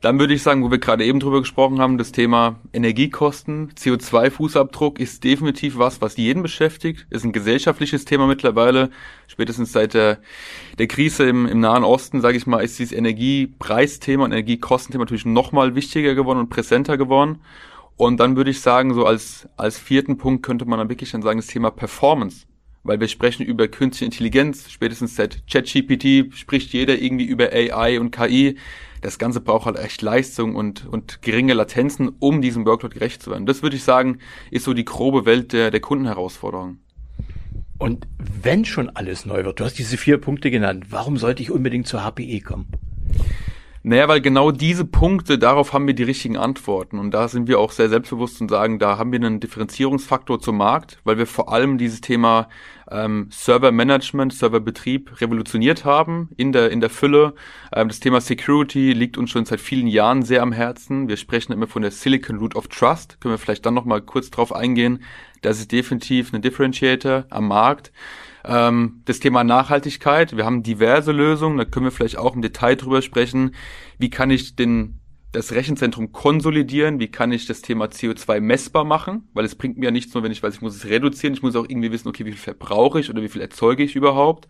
Dann 0.00 0.20
würde 0.20 0.32
ich 0.32 0.44
sagen, 0.44 0.62
wo 0.62 0.70
wir 0.70 0.78
gerade 0.78 1.04
eben 1.04 1.18
drüber 1.18 1.40
gesprochen 1.40 1.80
haben, 1.80 1.98
das 1.98 2.12
Thema 2.12 2.60
Energiekosten, 2.72 3.72
CO2-Fußabdruck 3.72 5.00
ist 5.00 5.24
definitiv 5.24 5.76
was, 5.76 6.00
was 6.00 6.16
jeden 6.16 6.40
beschäftigt, 6.42 7.08
ist 7.10 7.24
ein 7.24 7.32
gesellschaftliches 7.32 8.04
Thema 8.04 8.28
mittlerweile. 8.28 8.90
Spätestens 9.26 9.72
seit 9.72 9.94
der, 9.94 10.18
der 10.78 10.86
Krise 10.86 11.28
im, 11.28 11.46
im 11.46 11.58
Nahen 11.58 11.82
Osten, 11.82 12.20
sage 12.20 12.36
ich 12.36 12.46
mal, 12.46 12.60
ist 12.60 12.78
dieses 12.78 12.92
Energiepreisthema 12.92 14.24
und 14.24 14.30
Energiekostenthema 14.30 15.02
natürlich 15.02 15.26
nochmal 15.26 15.74
wichtiger 15.74 16.14
geworden 16.14 16.38
und 16.38 16.48
präsenter 16.48 16.96
geworden. 16.96 17.40
Und 17.96 18.20
dann 18.20 18.36
würde 18.36 18.52
ich 18.52 18.60
sagen, 18.60 18.94
so 18.94 19.04
als, 19.04 19.48
als 19.56 19.78
vierten 19.78 20.16
Punkt 20.16 20.44
könnte 20.44 20.64
man 20.64 20.78
dann 20.78 20.88
wirklich 20.88 21.10
dann 21.10 21.22
sagen, 21.22 21.40
das 21.40 21.48
Thema 21.48 21.72
Performance 21.72 22.46
weil 22.88 22.98
wir 22.98 23.08
sprechen 23.08 23.46
über 23.46 23.68
künstliche 23.68 24.06
Intelligenz, 24.06 24.70
spätestens 24.70 25.14
seit 25.14 25.46
ChatGPT 25.46 26.34
spricht 26.34 26.72
jeder 26.72 26.98
irgendwie 26.98 27.26
über 27.26 27.52
AI 27.52 28.00
und 28.00 28.10
KI 28.10 28.56
das 29.00 29.18
Ganze 29.18 29.40
braucht 29.40 29.66
halt 29.66 29.78
echt 29.78 30.02
Leistung 30.02 30.56
und, 30.56 30.86
und 30.86 31.22
geringe 31.22 31.54
Latenzen, 31.54 32.10
um 32.18 32.42
diesem 32.42 32.66
Workload 32.66 32.94
gerecht 32.94 33.22
zu 33.22 33.30
werden. 33.30 33.46
Das 33.46 33.62
würde 33.62 33.76
ich 33.76 33.84
sagen, 33.84 34.18
ist 34.50 34.64
so 34.64 34.74
die 34.74 34.84
grobe 34.84 35.24
Welt 35.24 35.52
der, 35.52 35.70
der 35.70 35.80
Kundenherausforderungen. 35.80 36.80
Und 37.78 38.08
wenn 38.42 38.64
schon 38.64 38.90
alles 38.90 39.24
neu 39.24 39.44
wird, 39.44 39.60
du 39.60 39.64
hast 39.64 39.78
diese 39.78 39.96
vier 39.96 40.18
Punkte 40.18 40.50
genannt, 40.50 40.86
warum 40.90 41.16
sollte 41.16 41.42
ich 41.42 41.52
unbedingt 41.52 41.86
zur 41.86 42.02
HPE 42.02 42.40
kommen? 42.40 42.66
Naja, 43.82 44.08
weil 44.08 44.20
genau 44.20 44.50
diese 44.50 44.84
Punkte, 44.84 45.38
darauf 45.38 45.72
haben 45.72 45.86
wir 45.86 45.94
die 45.94 46.02
richtigen 46.02 46.36
Antworten. 46.36 46.98
Und 46.98 47.12
da 47.12 47.28
sind 47.28 47.46
wir 47.46 47.60
auch 47.60 47.70
sehr 47.70 47.88
selbstbewusst 47.88 48.40
und 48.40 48.50
sagen, 48.50 48.78
da 48.78 48.98
haben 48.98 49.12
wir 49.12 49.20
einen 49.20 49.40
Differenzierungsfaktor 49.40 50.40
zum 50.40 50.56
Markt, 50.56 50.98
weil 51.04 51.16
wir 51.16 51.26
vor 51.26 51.52
allem 51.52 51.78
dieses 51.78 52.00
Thema 52.00 52.48
ähm, 52.90 53.28
Server-Management, 53.30 54.32
Serverbetrieb 54.32 55.20
revolutioniert 55.20 55.84
haben 55.84 56.30
in 56.36 56.52
der, 56.52 56.70
in 56.70 56.80
der 56.80 56.90
Fülle. 56.90 57.34
Ähm, 57.72 57.88
das 57.88 58.00
Thema 58.00 58.20
Security 58.20 58.92
liegt 58.92 59.16
uns 59.16 59.30
schon 59.30 59.44
seit 59.44 59.60
vielen 59.60 59.86
Jahren 59.86 60.22
sehr 60.22 60.42
am 60.42 60.52
Herzen. 60.52 61.08
Wir 61.08 61.16
sprechen 61.16 61.52
immer 61.52 61.66
von 61.66 61.82
der 61.82 61.90
Silicon 61.90 62.38
Root 62.38 62.56
of 62.56 62.68
Trust. 62.68 63.20
Können 63.20 63.34
wir 63.34 63.38
vielleicht 63.38 63.64
dann 63.64 63.74
nochmal 63.74 64.00
kurz 64.00 64.30
drauf 64.30 64.54
eingehen. 64.54 65.02
Das 65.42 65.60
ist 65.60 65.70
definitiv 65.70 66.32
ein 66.32 66.42
Differentiator 66.42 67.26
am 67.30 67.48
Markt. 67.48 67.92
Ähm, 68.48 69.02
das 69.04 69.20
Thema 69.20 69.44
Nachhaltigkeit. 69.44 70.34
Wir 70.34 70.46
haben 70.46 70.62
diverse 70.62 71.12
Lösungen, 71.12 71.58
da 71.58 71.66
können 71.66 71.84
wir 71.84 71.92
vielleicht 71.92 72.16
auch 72.16 72.34
im 72.34 72.40
Detail 72.40 72.76
drüber 72.76 73.02
sprechen. 73.02 73.54
Wie 73.98 74.08
kann 74.08 74.30
ich 74.30 74.56
den, 74.56 75.00
das 75.32 75.52
Rechenzentrum 75.52 76.12
konsolidieren? 76.12 76.98
Wie 76.98 77.10
kann 77.10 77.30
ich 77.30 77.44
das 77.44 77.60
Thema 77.60 77.86
CO2 77.86 78.40
messbar 78.40 78.84
machen? 78.84 79.28
Weil 79.34 79.44
es 79.44 79.54
bringt 79.54 79.76
mir 79.76 79.84
ja 79.84 79.90
nichts 79.90 80.14
nur, 80.14 80.22
wenn 80.22 80.32
ich 80.32 80.42
weiß, 80.42 80.54
ich 80.54 80.62
muss 80.62 80.74
es 80.74 80.86
reduzieren. 80.86 81.34
Ich 81.34 81.42
muss 81.42 81.56
auch 81.56 81.66
irgendwie 81.68 81.92
wissen, 81.92 82.08
okay, 82.08 82.24
wie 82.24 82.32
viel 82.32 82.40
verbrauche 82.40 82.98
ich 82.98 83.10
oder 83.10 83.20
wie 83.20 83.28
viel 83.28 83.42
erzeuge 83.42 83.82
ich 83.82 83.94
überhaupt? 83.94 84.48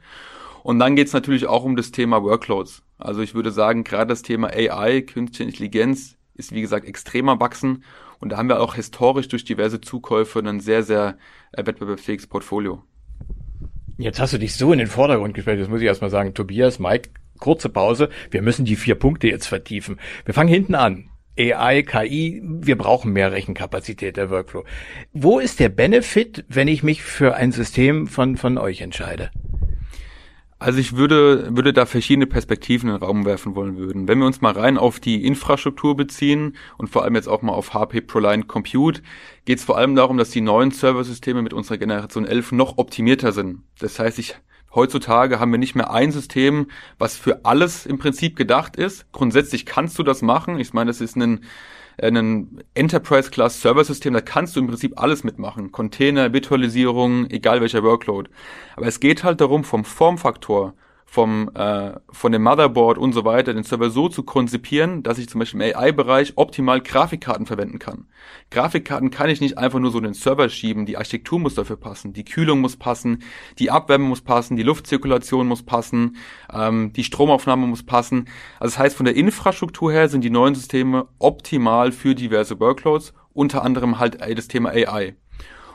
Und 0.63 0.79
dann 0.79 0.95
geht 0.95 1.09
es 1.09 1.13
natürlich 1.13 1.47
auch 1.47 1.65
um 1.65 1.75
das 1.75 1.91
Thema 1.91 2.23
Workloads. 2.23 2.85
Also 2.99 3.21
ich 3.21 3.35
würde 3.35 3.51
sagen, 3.51 3.83
gerade 3.83 4.11
das 4.11 4.23
Thema 4.23 4.49
AI, 4.49 5.01
künstliche 5.03 5.51
Intelligenz, 5.51 6.17
ist 6.35 6.53
wie 6.53 6.61
gesagt 6.61 6.87
extremer 6.87 7.41
wachsen. 7.41 7.83
Und 8.21 8.31
da 8.31 8.37
haben 8.37 8.49
wir 8.49 8.61
auch 8.61 8.77
historisch 8.77 9.27
durch 9.27 9.45
diverse 9.45 9.81
Zukäufe 9.81 10.39
ein 10.39 10.61
sehr, 10.61 10.85
sehr 10.85 11.19
äh, 11.53 11.67
wettbewerbsfähiges 11.67 12.29
Portfolio. 12.29 12.85
Jetzt 14.01 14.21
hast 14.21 14.33
du 14.33 14.39
dich 14.39 14.55
so 14.55 14.73
in 14.73 14.79
den 14.79 14.87
Vordergrund 14.87 15.35
gestellt, 15.35 15.59
jetzt 15.59 15.71
muss 15.71 15.81
ich 15.81 15.87
erstmal 15.89 16.11
sagen, 16.11 16.33
Tobias, 16.33 16.79
Mike, 16.79 17.11
kurze 17.41 17.69
Pause. 17.69 18.11
Wir 18.31 18.43
müssen 18.43 18.65
die 18.65 18.77
vier 18.77 18.95
Punkte 18.95 19.27
jetzt 19.27 19.47
vertiefen. 19.47 19.99
Wir 20.25 20.35
fangen 20.35 20.49
hinten 20.49 20.77
an. 20.77 21.11
AI, 21.37 21.83
KI, 21.83 22.41
wir 22.45 22.79
brauchen 22.79 23.13
mehr 23.13 23.33
Rechenkapazität 23.33 24.17
der 24.17 24.31
Workflow. 24.31 24.65
Wo 25.13 25.41
ist 25.41 25.59
der 25.59 25.69
Benefit, 25.69 26.45
wenn 26.49 26.69
ich 26.69 26.85
mich 26.85 27.03
für 27.03 27.35
ein 27.35 27.51
System 27.51 28.07
von, 28.07 28.37
von 28.37 28.57
euch 28.57 28.83
entscheide? 28.83 29.31
Also 30.61 30.81
ich 30.81 30.97
würde, 30.97 31.55
würde 31.55 31.73
da 31.73 31.87
verschiedene 31.87 32.27
Perspektiven 32.27 32.89
in 32.89 32.97
den 32.97 33.03
Raum 33.03 33.25
werfen 33.25 33.55
wollen 33.55 33.77
würden. 33.77 34.09
Wenn 34.09 34.19
wir 34.19 34.27
uns 34.27 34.41
mal 34.41 34.53
rein 34.53 34.77
auf 34.77 34.99
die 34.99 35.25
Infrastruktur 35.25 35.97
beziehen 35.97 36.57
und 36.79 36.89
vor 36.89 37.05
allem 37.05 37.15
jetzt 37.15 37.29
auch 37.29 37.43
mal 37.43 37.53
auf 37.53 37.75
HP 37.75 38.01
ProLine 38.01 38.43
Compute, 38.43 39.03
geht 39.45 39.59
es 39.59 39.65
vor 39.65 39.79
allem 39.79 39.95
darum, 39.95 40.19
dass 40.19 40.31
die 40.31 40.41
neuen 40.41 40.73
Serversysteme 40.73 41.43
mit 41.43 41.53
unserer 41.53 41.79
Generation 41.79 42.27
11 42.27 42.53
noch 42.53 42.77
optimierter 42.79 43.31
sind. 43.31 43.63
Das 43.79 43.99
heißt, 43.99 44.19
ich 44.19 44.37
Heutzutage 44.75 45.41
haben 45.41 45.51
wir 45.51 45.59
nicht 45.59 45.75
mehr 45.75 45.91
ein 45.91 46.13
System, 46.13 46.67
was 46.99 47.17
für 47.17 47.47
alles 47.47 47.87
im 47.87 47.99
Prinzip 47.99 48.37
gedacht 48.37 48.77
ist. 48.77 49.11
Grundsätzlich 49.13 49.65
kannst 49.65 49.99
du 49.99 50.03
das 50.03 50.21
machen. 50.21 50.61
Ich 50.61 50.75
meine, 50.75 50.91
das 50.91 51.01
ist 51.01 51.17
ein 51.17 51.41
ein 52.01 52.63
Enterprise-Class-Server-System, 52.75 54.15
da 54.15 54.21
kannst 54.21 54.57
du 54.57 54.61
im 54.61 54.69
Prinzip 54.69 55.01
alles 55.01 55.25
mitmachen. 55.25 55.73
Container, 55.73 56.33
Virtualisierung, 56.33 57.29
egal 57.31 57.61
welcher 57.61 57.83
Workload. 57.83 58.31
Aber 58.77 58.87
es 58.87 59.01
geht 59.01 59.25
halt 59.25 59.41
darum, 59.41 59.65
vom 59.65 59.85
Formfaktor 59.85 60.75
vom, 61.11 61.51
äh, 61.55 61.93
von 62.11 62.33
dem 62.33 62.43
Motherboard 62.43 62.99
und 62.99 63.15
so 63.15 63.25
weiter, 63.25 63.55
den 63.55 63.65
Server 63.65 63.89
so 63.89 64.11
zu 64.11 64.25
konzipieren, 64.25 65.03
dass 65.03 65.17
ich 65.17 65.27
zum 65.27 65.39
Beispiel 65.39 65.63
im 65.63 65.75
AI-Bereich 65.75 66.35
optimal 66.37 66.83
Grafikkarten 66.83 67.47
verwenden 67.47 67.79
kann. 67.79 68.09
Grafikkarten 68.51 69.11
kann 69.11 69.31
ich 69.31 69.41
nicht 69.41 69.57
einfach 69.57 69.79
nur 69.79 69.91
so 69.91 69.97
in 69.97 70.05
den 70.05 70.13
Server 70.13 70.51
schieben, 70.51 70.85
die 70.85 70.99
Architektur 70.99 71.41
muss 71.41 71.55
dafür 71.55 71.77
passen, 71.77 72.13
die 72.13 72.27
Kühlung 72.27 72.61
muss 72.61 72.77
passen, 72.77 73.23
die 73.59 73.71
Abwärme 73.71 74.05
muss 74.05 74.21
passen, 74.21 74.59
die 74.59 74.63
Luftzirkulation 74.63 75.49
muss 75.49 75.63
passen, 75.63 76.17
ähm, 76.53 76.93
die 76.93 77.05
Stromaufnahme 77.05 77.67
muss 77.67 77.85
passen. 77.85 78.27
Also 78.61 78.75
das 78.75 78.79
heißt, 78.79 78.97
von 78.97 79.07
der 79.07 79.17
Infrastruktur 79.17 79.91
her 79.91 80.11
sind 80.11 80.25
die 80.25 80.31
neuen 80.31 80.55
Systeme 80.55 81.09
optimal 81.19 81.91
für 81.91 82.15
diverse 82.15 82.61
Workloads, 82.61 83.15
unter 83.33 83.63
anderem 83.63 83.99
halt 83.99 84.21
das 84.21 84.49
Thema 84.49 84.73
AI. 84.73 85.17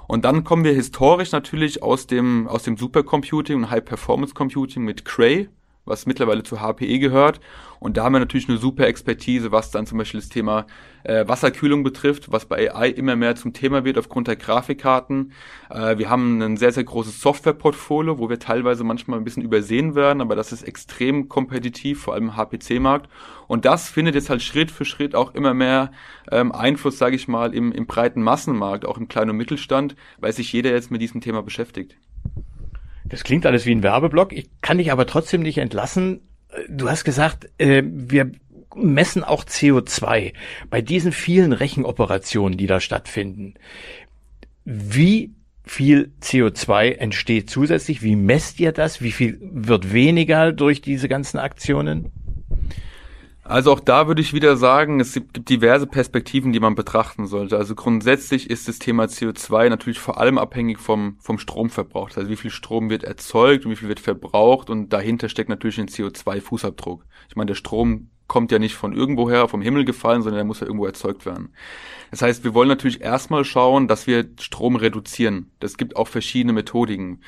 Und 0.08 0.26
dann 0.26 0.44
kommen 0.44 0.64
wir 0.64 0.74
historisch 0.74 1.32
natürlich 1.32 1.82
aus 1.82 2.08
dem, 2.08 2.48
aus 2.48 2.64
dem 2.64 2.78
Supercomputing 2.78 3.58
und 3.58 3.70
High 3.70 3.86
Performance 3.86 4.34
Computing 4.34 4.84
mit 4.84 5.06
Cray, 5.06 5.50
was 5.86 6.06
mittlerweile 6.06 6.44
zu 6.44 6.62
HPE 6.62 7.00
gehört. 7.00 7.40
Und 7.80 7.98
da 7.98 8.06
haben 8.06 8.14
wir 8.14 8.20
natürlich 8.20 8.48
eine 8.48 8.58
super 8.58 8.88
Expertise, 8.88 9.52
was 9.52 9.70
dann 9.70 9.86
zum 9.86 9.98
Beispiel 9.98 10.22
das 10.22 10.30
Thema 10.30 10.66
äh, 11.04 11.28
Wasserkühlung 11.28 11.84
betrifft, 11.84 12.32
was 12.32 12.46
bei 12.46 12.74
AI 12.74 12.88
immer 12.88 13.18
mehr 13.18 13.36
zum 13.36 13.52
Thema 13.52 13.84
wird 13.84 13.98
aufgrund 13.98 14.30
der 14.30 14.38
Grafikkarten. 14.38 15.34
Äh, 15.70 15.98
wir 15.98 16.10
haben 16.10 16.42
ein 16.42 16.56
sehr, 16.56 16.72
sehr 16.72 16.86
großes 16.86 17.20
Softwareportfolio, 17.20 18.20
wo 18.20 18.30
wir 18.30 18.40
teilweise 18.40 18.86
manchmal 18.86 19.20
ein 19.20 19.26
bisschen 19.26 19.44
übersehen 19.44 19.96
werden, 19.96 20.22
aber 20.22 20.38
das 20.38 20.54
ist 20.54 20.64
extrem 20.64 21.28
kompetitiv, 21.28 22.02
vor 22.02 22.14
allem 22.14 22.30
im 22.30 22.38
HPC-Markt. 22.38 23.10
Und 23.48 23.66
das 23.66 23.90
findet 23.90 24.16
jetzt 24.16 24.30
halt 24.30 24.42
Schritt 24.42 24.72
für 24.72 24.86
Schritt 24.86 25.14
auch 25.14 25.34
immer 25.36 25.54
mehr 25.54 25.92
ähm, 26.32 26.54
Einfluss, 26.54 26.98
sage 26.98 27.18
ich 27.18 27.28
mal, 27.28 27.54
im, 27.54 27.74
im 27.74 27.86
breiten 27.86 28.22
Massenmarkt, 28.24 28.86
auch 28.86 28.98
im 28.98 29.10
kleinen 29.10 29.32
und 29.32 29.38
Mittelstand, 29.38 29.98
weil 30.20 30.32
sich 30.32 30.54
jeder 30.54 30.72
jetzt 30.72 30.90
mit 30.90 31.02
diesem 31.02 31.20
Thema 31.20 31.44
beschäftigt. 31.44 31.98
Das 33.06 33.24
klingt 33.24 33.46
alles 33.46 33.66
wie 33.66 33.72
ein 33.72 33.84
Werbeblock. 33.84 34.34
Ich 34.34 34.50
kann 34.62 34.78
dich 34.78 34.92
aber 34.92 35.06
trotzdem 35.06 35.42
nicht 35.42 35.58
entlassen. 35.58 36.22
Du 36.70 36.90
hast 36.90 37.04
gesagt, 37.04 37.50
äh, 37.58 37.84
wir 37.86 38.32
messen 38.76 39.24
auch 39.24 39.44
CO2 39.44 40.34
bei 40.70 40.82
diesen 40.82 41.12
vielen 41.12 41.54
Rechenoperationen, 41.54 42.58
die 42.58 42.68
da 42.68 42.80
stattfinden. 42.80 43.56
Wie 44.66 45.34
viel 45.66 46.12
CO2 46.22 46.94
entsteht 46.94 47.50
zusätzlich? 47.50 48.02
Wie 48.02 48.16
messt 48.16 48.60
ihr 48.60 48.72
das? 48.72 49.02
Wie 49.02 49.12
viel 49.12 49.40
wird 49.42 49.94
weniger 49.94 50.52
durch 50.52 50.82
diese 50.82 51.08
ganzen 51.08 51.38
Aktionen? 51.38 52.12
Also 53.46 53.74
auch 53.74 53.82
da 53.82 54.08
würde 54.08 54.22
ich 54.22 54.34
wieder 54.34 54.56
sagen, 54.56 55.02
es 55.02 55.14
gibt 55.14 55.50
diverse 55.50 55.86
Perspektiven, 55.86 56.54
die 56.54 56.62
man 56.62 56.76
betrachten 56.76 57.28
sollte. 57.28 57.58
Also 57.58 57.76
grundsätzlich 57.76 58.50
ist 58.50 58.70
das 58.70 58.80
Thema 58.80 59.06
CO2 59.06 59.70
natürlich 59.70 60.00
vor 60.00 60.18
allem 60.18 60.38
abhängig 60.38 60.80
vom, 60.80 61.18
vom 61.20 61.38
Stromverbrauch. 61.38 62.10
Also 62.16 62.30
wie 62.30 62.38
viel 62.38 62.52
Strom 62.52 62.90
wird 62.90 63.04
erzeugt 63.04 63.66
und 63.66 63.72
wie 63.72 63.76
viel 63.76 63.90
wird 63.90 64.00
verbraucht 64.00 64.70
und 64.70 64.94
dahinter 64.94 65.28
steckt 65.28 65.50
natürlich 65.50 65.78
ein 65.78 65.90
CO2-Fußabdruck. 65.90 67.02
Ich 67.28 67.36
meine, 67.36 67.48
der 67.48 67.56
Strom 67.56 68.10
kommt 68.34 68.52
ja 68.52 68.58
nicht 68.58 68.74
von 68.74 68.94
irgendwoher 68.94 69.48
vom 69.48 69.62
Himmel 69.62 69.86
gefallen, 69.86 70.24
sondern 70.24 70.40
der 70.40 70.46
muss 70.46 70.60
ja 70.60 70.66
irgendwo 70.66 70.88
erzeugt 70.88 71.24
werden. 71.28 71.54
Das 72.10 72.24
heißt, 72.24 72.44
wir 72.44 72.56
wollen 72.56 72.68
natürlich 72.68 73.00
erstmal 73.00 73.46
schauen, 73.46 73.88
dass 73.88 74.08
wir 74.08 74.28
Strom 74.40 74.76
reduzieren. 74.76 75.52
Das 75.60 75.78
gibt 75.78 75.96
auch 75.96 76.08
verschiedene 76.08 76.52
Methodiken. 76.52 77.22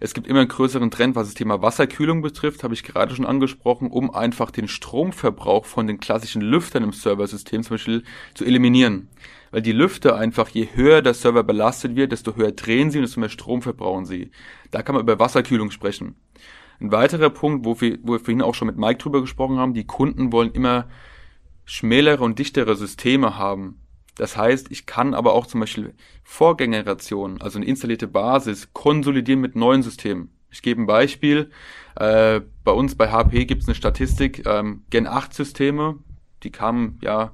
Es 0.00 0.12
gibt 0.12 0.26
immer 0.26 0.40
einen 0.40 0.50
größeren 0.50 0.90
Trend, 0.90 1.16
was 1.16 1.28
das 1.28 1.34
Thema 1.34 1.62
Wasserkühlung 1.62 2.20
betrifft, 2.20 2.62
habe 2.62 2.74
ich 2.74 2.82
gerade 2.82 3.14
schon 3.14 3.24
angesprochen, 3.24 3.90
um 3.90 4.14
einfach 4.14 4.50
den 4.50 4.68
Stromverbrauch 4.68 5.64
von 5.64 5.86
den 5.86 5.98
klassischen 5.98 6.42
Lüftern 6.42 6.82
im 6.82 6.92
Serversystem 6.92 7.62
zum 7.62 7.76
Beispiel 7.76 8.04
zu 8.34 8.44
eliminieren. 8.44 9.08
Weil 9.52 9.62
die 9.62 9.72
Lüfter 9.72 10.16
einfach, 10.16 10.50
je 10.50 10.68
höher 10.74 11.00
der 11.00 11.14
Server 11.14 11.42
belastet 11.42 11.96
wird, 11.96 12.12
desto 12.12 12.36
höher 12.36 12.52
drehen 12.52 12.90
sie 12.90 12.98
und 12.98 13.04
desto 13.04 13.18
mehr 13.18 13.30
Strom 13.30 13.62
verbrauchen 13.62 14.04
sie. 14.04 14.30
Da 14.72 14.82
kann 14.82 14.94
man 14.94 15.04
über 15.04 15.18
Wasserkühlung 15.18 15.70
sprechen. 15.70 16.16
Ein 16.80 16.92
weiterer 16.92 17.30
Punkt, 17.30 17.66
wo 17.66 17.80
wir, 17.80 17.98
wo 18.02 18.12
wir 18.12 18.20
vorhin 18.20 18.42
auch 18.42 18.54
schon 18.54 18.66
mit 18.66 18.78
Mike 18.78 18.98
drüber 18.98 19.20
gesprochen 19.20 19.58
haben, 19.58 19.74
die 19.74 19.86
Kunden 19.86 20.32
wollen 20.32 20.52
immer 20.52 20.86
schmälere 21.66 22.24
und 22.24 22.38
dichtere 22.38 22.74
Systeme 22.74 23.36
haben. 23.38 23.80
Das 24.16 24.36
heißt, 24.36 24.70
ich 24.70 24.86
kann 24.86 25.14
aber 25.14 25.34
auch 25.34 25.46
zum 25.46 25.60
Beispiel 25.60 25.94
Vorgängerrationen, 26.24 27.40
also 27.40 27.58
eine 27.58 27.66
installierte 27.66 28.08
Basis, 28.08 28.72
konsolidieren 28.72 29.40
mit 29.40 29.56
neuen 29.56 29.82
Systemen. 29.82 30.30
Ich 30.50 30.62
gebe 30.62 30.82
ein 30.82 30.86
Beispiel. 30.86 31.50
Äh, 31.96 32.40
bei 32.64 32.72
uns 32.72 32.96
bei 32.96 33.10
HP 33.10 33.44
gibt 33.44 33.62
es 33.62 33.68
eine 33.68 33.74
Statistik, 33.74 34.46
ähm, 34.46 34.82
Gen 34.90 35.06
8 35.06 35.32
Systeme, 35.32 35.98
die 36.42 36.50
kamen 36.50 36.98
ja 37.02 37.32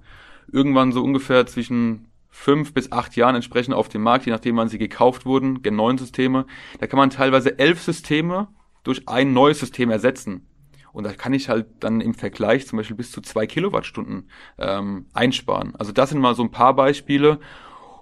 irgendwann 0.52 0.92
so 0.92 1.02
ungefähr 1.02 1.46
zwischen 1.46 2.08
fünf 2.28 2.74
bis 2.74 2.92
acht 2.92 3.16
Jahren 3.16 3.34
entsprechend 3.34 3.74
auf 3.74 3.88
den 3.88 4.02
Markt, 4.02 4.26
je 4.26 4.32
nachdem 4.32 4.56
wann 4.56 4.68
sie 4.68 4.78
gekauft 4.78 5.24
wurden, 5.24 5.62
Gen 5.62 5.76
9 5.76 5.98
Systeme. 5.98 6.46
Da 6.78 6.86
kann 6.86 6.98
man 6.98 7.10
teilweise 7.10 7.58
elf 7.58 7.80
Systeme 7.80 8.48
durch 8.86 9.08
ein 9.08 9.32
neues 9.32 9.60
System 9.60 9.90
ersetzen. 9.90 10.46
Und 10.92 11.04
da 11.04 11.12
kann 11.12 11.34
ich 11.34 11.48
halt 11.48 11.66
dann 11.80 12.00
im 12.00 12.14
Vergleich 12.14 12.66
zum 12.66 12.78
Beispiel 12.78 12.96
bis 12.96 13.10
zu 13.10 13.20
zwei 13.20 13.46
Kilowattstunden 13.46 14.30
ähm, 14.58 15.06
einsparen. 15.12 15.74
Also 15.76 15.92
das 15.92 16.10
sind 16.10 16.20
mal 16.20 16.34
so 16.34 16.42
ein 16.42 16.50
paar 16.50 16.74
Beispiele. 16.74 17.38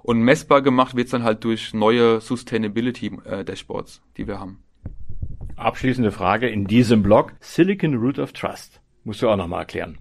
Und 0.02 0.20
messbar 0.20 0.60
gemacht 0.62 0.94
wird's 0.94 1.10
dann 1.10 1.24
halt 1.24 1.42
durch 1.42 1.72
neue 1.72 2.20
Sustainability-Dashboards, 2.20 3.96
äh, 3.96 4.00
die 4.18 4.26
wir 4.28 4.38
haben. 4.38 4.62
Abschließende 5.56 6.12
Frage 6.12 6.48
in 6.48 6.66
diesem 6.66 7.02
Blog. 7.02 7.32
Silicon 7.40 7.94
Root 7.94 8.18
of 8.18 8.32
Trust. 8.32 8.80
Musst 9.02 9.22
du 9.22 9.28
auch 9.28 9.36
nochmal 9.36 9.60
erklären. 9.60 9.98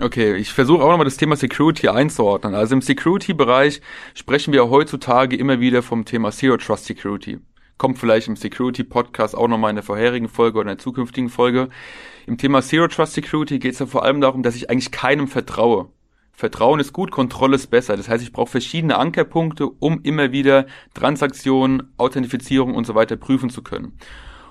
Okay, 0.00 0.36
ich 0.36 0.52
versuche 0.52 0.82
auch 0.84 0.90
nochmal 0.90 1.06
das 1.06 1.16
Thema 1.16 1.36
Security 1.36 1.88
einzuordnen. 1.88 2.54
Also 2.54 2.74
im 2.76 2.82
Security-Bereich 2.82 3.80
sprechen 4.14 4.52
wir 4.52 4.70
heutzutage 4.70 5.36
immer 5.36 5.58
wieder 5.58 5.82
vom 5.82 6.04
Thema 6.04 6.30
Zero 6.30 6.56
Trust 6.58 6.84
Security 6.84 7.40
kommt 7.78 7.98
vielleicht 7.98 8.28
im 8.28 8.36
Security 8.36 8.84
Podcast 8.84 9.36
auch 9.36 9.48
nochmal 9.48 9.70
in 9.70 9.76
der 9.76 9.82
vorherigen 9.82 10.28
Folge 10.28 10.58
oder 10.58 10.70
in 10.70 10.76
der 10.76 10.82
zukünftigen 10.82 11.28
Folge. 11.28 11.68
Im 12.26 12.38
Thema 12.38 12.62
Zero 12.62 12.88
Trust 12.88 13.14
Security 13.14 13.58
geht 13.58 13.74
es 13.74 13.78
ja 13.78 13.86
vor 13.86 14.04
allem 14.04 14.20
darum, 14.20 14.42
dass 14.42 14.56
ich 14.56 14.70
eigentlich 14.70 14.90
keinem 14.90 15.28
vertraue. 15.28 15.88
Vertrauen 16.32 16.80
ist 16.80 16.92
gut, 16.92 17.10
Kontrolle 17.10 17.56
ist 17.56 17.68
besser. 17.68 17.96
Das 17.96 18.08
heißt, 18.08 18.22
ich 18.22 18.32
brauche 18.32 18.50
verschiedene 18.50 18.98
Ankerpunkte, 18.98 19.68
um 19.68 20.02
immer 20.02 20.32
wieder 20.32 20.66
Transaktionen, 20.92 21.94
Authentifizierung 21.96 22.74
und 22.74 22.86
so 22.86 22.94
weiter 22.94 23.16
prüfen 23.16 23.48
zu 23.48 23.62
können. 23.62 23.98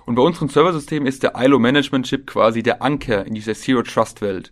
Und 0.05 0.15
bei 0.15 0.21
unserem 0.21 0.49
Serversystem 0.49 1.05
ist 1.05 1.23
der 1.23 1.33
ILO 1.35 1.59
Management 1.59 2.07
Chip 2.07 2.27
quasi 2.27 2.63
der 2.63 2.81
Anker 2.81 3.25
in 3.25 3.35
dieser 3.35 3.53
Zero 3.53 3.83
Trust 3.83 4.21
Welt. 4.21 4.51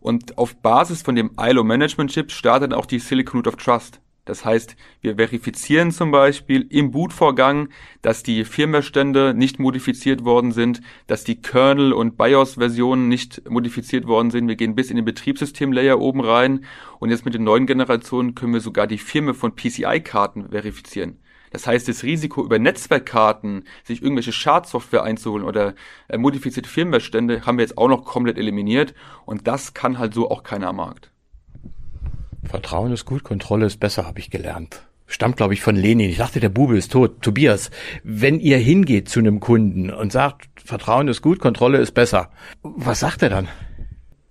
Und 0.00 0.38
auf 0.38 0.56
Basis 0.56 1.02
von 1.02 1.16
dem 1.16 1.32
ILO 1.38 1.64
Management 1.64 2.12
Chip 2.12 2.30
startet 2.30 2.72
auch 2.72 2.86
die 2.86 2.98
Silicon 3.00 3.40
Root 3.40 3.48
of 3.48 3.56
Trust. 3.56 4.00
Das 4.28 4.44
heißt, 4.44 4.76
wir 5.00 5.16
verifizieren 5.16 5.90
zum 5.90 6.10
Beispiel 6.10 6.66
im 6.68 6.90
Bootvorgang, 6.90 7.70
dass 8.02 8.22
die 8.22 8.44
Firmwarestände 8.44 9.32
nicht 9.32 9.58
modifiziert 9.58 10.22
worden 10.22 10.52
sind, 10.52 10.82
dass 11.06 11.24
die 11.24 11.40
Kernel- 11.40 11.94
und 11.94 12.18
BIOS-Versionen 12.18 13.08
nicht 13.08 13.48
modifiziert 13.48 14.06
worden 14.06 14.30
sind. 14.30 14.46
Wir 14.46 14.56
gehen 14.56 14.74
bis 14.74 14.90
in 14.90 14.96
den 14.96 15.06
Betriebssystem-Layer 15.06 15.98
oben 15.98 16.20
rein 16.20 16.66
und 16.98 17.08
jetzt 17.08 17.24
mit 17.24 17.32
den 17.32 17.44
neuen 17.44 17.64
Generationen 17.64 18.34
können 18.34 18.52
wir 18.52 18.60
sogar 18.60 18.86
die 18.86 18.98
Firma 18.98 19.32
von 19.32 19.56
PCI-Karten 19.56 20.50
verifizieren. 20.50 21.20
Das 21.50 21.66
heißt, 21.66 21.88
das 21.88 22.02
Risiko 22.02 22.44
über 22.44 22.58
Netzwerkkarten, 22.58 23.64
sich 23.82 24.02
irgendwelche 24.02 24.32
Schadsoftware 24.32 25.04
einzuholen 25.04 25.46
oder 25.46 25.74
äh, 26.08 26.18
modifizierte 26.18 26.68
Firmwarestände, 26.68 27.46
haben 27.46 27.56
wir 27.56 27.64
jetzt 27.64 27.78
auch 27.78 27.88
noch 27.88 28.04
komplett 28.04 28.36
eliminiert 28.36 28.92
und 29.24 29.46
das 29.46 29.72
kann 29.72 29.98
halt 29.98 30.12
so 30.12 30.30
auch 30.30 30.42
keiner 30.42 30.68
am 30.68 30.76
Markt. 30.76 31.12
Vertrauen 32.44 32.92
ist 32.92 33.04
gut, 33.04 33.24
Kontrolle 33.24 33.66
ist 33.66 33.80
besser, 33.80 34.06
habe 34.06 34.20
ich 34.20 34.30
gelernt. 34.30 34.82
Stammt, 35.06 35.38
glaube 35.38 35.54
ich, 35.54 35.62
von 35.62 35.74
Lenin. 35.74 36.10
Ich 36.10 36.18
dachte, 36.18 36.38
der 36.38 36.50
Bube 36.50 36.76
ist 36.76 36.92
tot. 36.92 37.22
Tobias, 37.22 37.70
wenn 38.04 38.40
ihr 38.40 38.58
hingeht 38.58 39.08
zu 39.08 39.20
einem 39.20 39.40
Kunden 39.40 39.90
und 39.90 40.12
sagt, 40.12 40.48
Vertrauen 40.62 41.08
ist 41.08 41.22
gut, 41.22 41.38
Kontrolle 41.38 41.78
ist 41.78 41.92
besser, 41.92 42.30
was 42.62 43.00
sagt 43.00 43.22
er 43.22 43.30
dann? 43.30 43.48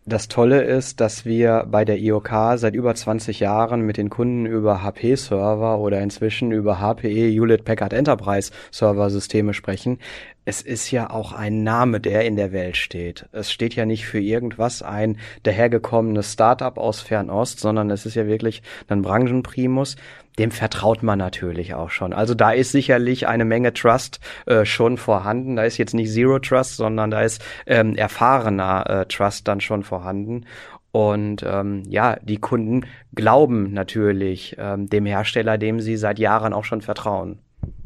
Das 0.09 0.29
Tolle 0.29 0.61
ist, 0.61 1.01
dass 1.01 1.25
wir 1.25 1.65
bei 1.69 1.83
der 1.83 1.99
IOK 1.99 2.29
seit 2.55 2.75
über 2.75 2.95
20 2.95 3.41
Jahren 3.41 3.81
mit 3.81 3.97
den 3.97 4.09
Kunden 4.09 4.45
über 4.45 4.81
HP-Server 4.81 5.79
oder 5.79 5.99
inzwischen 5.99 6.53
über 6.53 6.79
HPE 6.79 7.29
Hewlett 7.29 7.65
Packard 7.65 7.91
Enterprise 7.91 8.53
Server-Systeme 8.71 9.53
sprechen. 9.53 9.99
Es 10.45 10.61
ist 10.61 10.91
ja 10.91 11.09
auch 11.09 11.33
ein 11.33 11.63
Name, 11.63 11.99
der 11.99 12.23
in 12.23 12.37
der 12.37 12.53
Welt 12.53 12.77
steht. 12.77 13.27
Es 13.33 13.51
steht 13.51 13.75
ja 13.75 13.85
nicht 13.85 14.05
für 14.05 14.21
irgendwas 14.21 14.81
ein 14.81 15.17
dahergekommenes 15.43 16.31
Startup 16.31 16.77
aus 16.77 17.01
Fernost, 17.01 17.59
sondern 17.59 17.89
es 17.89 18.05
ist 18.05 18.15
ja 18.15 18.27
wirklich 18.27 18.61
ein 18.87 19.01
Branchenprimus. 19.01 19.97
Dem 20.39 20.51
vertraut 20.51 21.03
man 21.03 21.17
natürlich 21.17 21.73
auch 21.73 21.89
schon. 21.89 22.13
Also 22.13 22.35
da 22.35 22.51
ist 22.51 22.71
sicherlich 22.71 23.27
eine 23.27 23.45
Menge 23.45 23.73
Trust 23.73 24.19
äh, 24.45 24.65
schon 24.65 24.97
vorhanden. 24.97 25.55
Da 25.55 25.63
ist 25.63 25.77
jetzt 25.77 25.93
nicht 25.93 26.11
Zero 26.11 26.39
Trust, 26.39 26.77
sondern 26.77 27.11
da 27.11 27.21
ist 27.21 27.43
ähm, 27.65 27.95
erfahrener 27.95 28.89
äh, 28.89 29.05
Trust 29.05 29.47
dann 29.47 29.61
schon 29.61 29.83
vorhanden. 29.83 30.45
Und 30.91 31.43
ähm, 31.47 31.83
ja, 31.87 32.17
die 32.21 32.37
Kunden 32.37 32.85
glauben 33.13 33.73
natürlich 33.73 34.55
ähm, 34.57 34.89
dem 34.89 35.05
Hersteller, 35.05 35.57
dem 35.57 35.79
sie 35.79 35.97
seit 35.97 36.17
Jahren 36.19 36.53
auch 36.53 36.65
schon 36.65 36.81
vertrauen. 36.81 37.39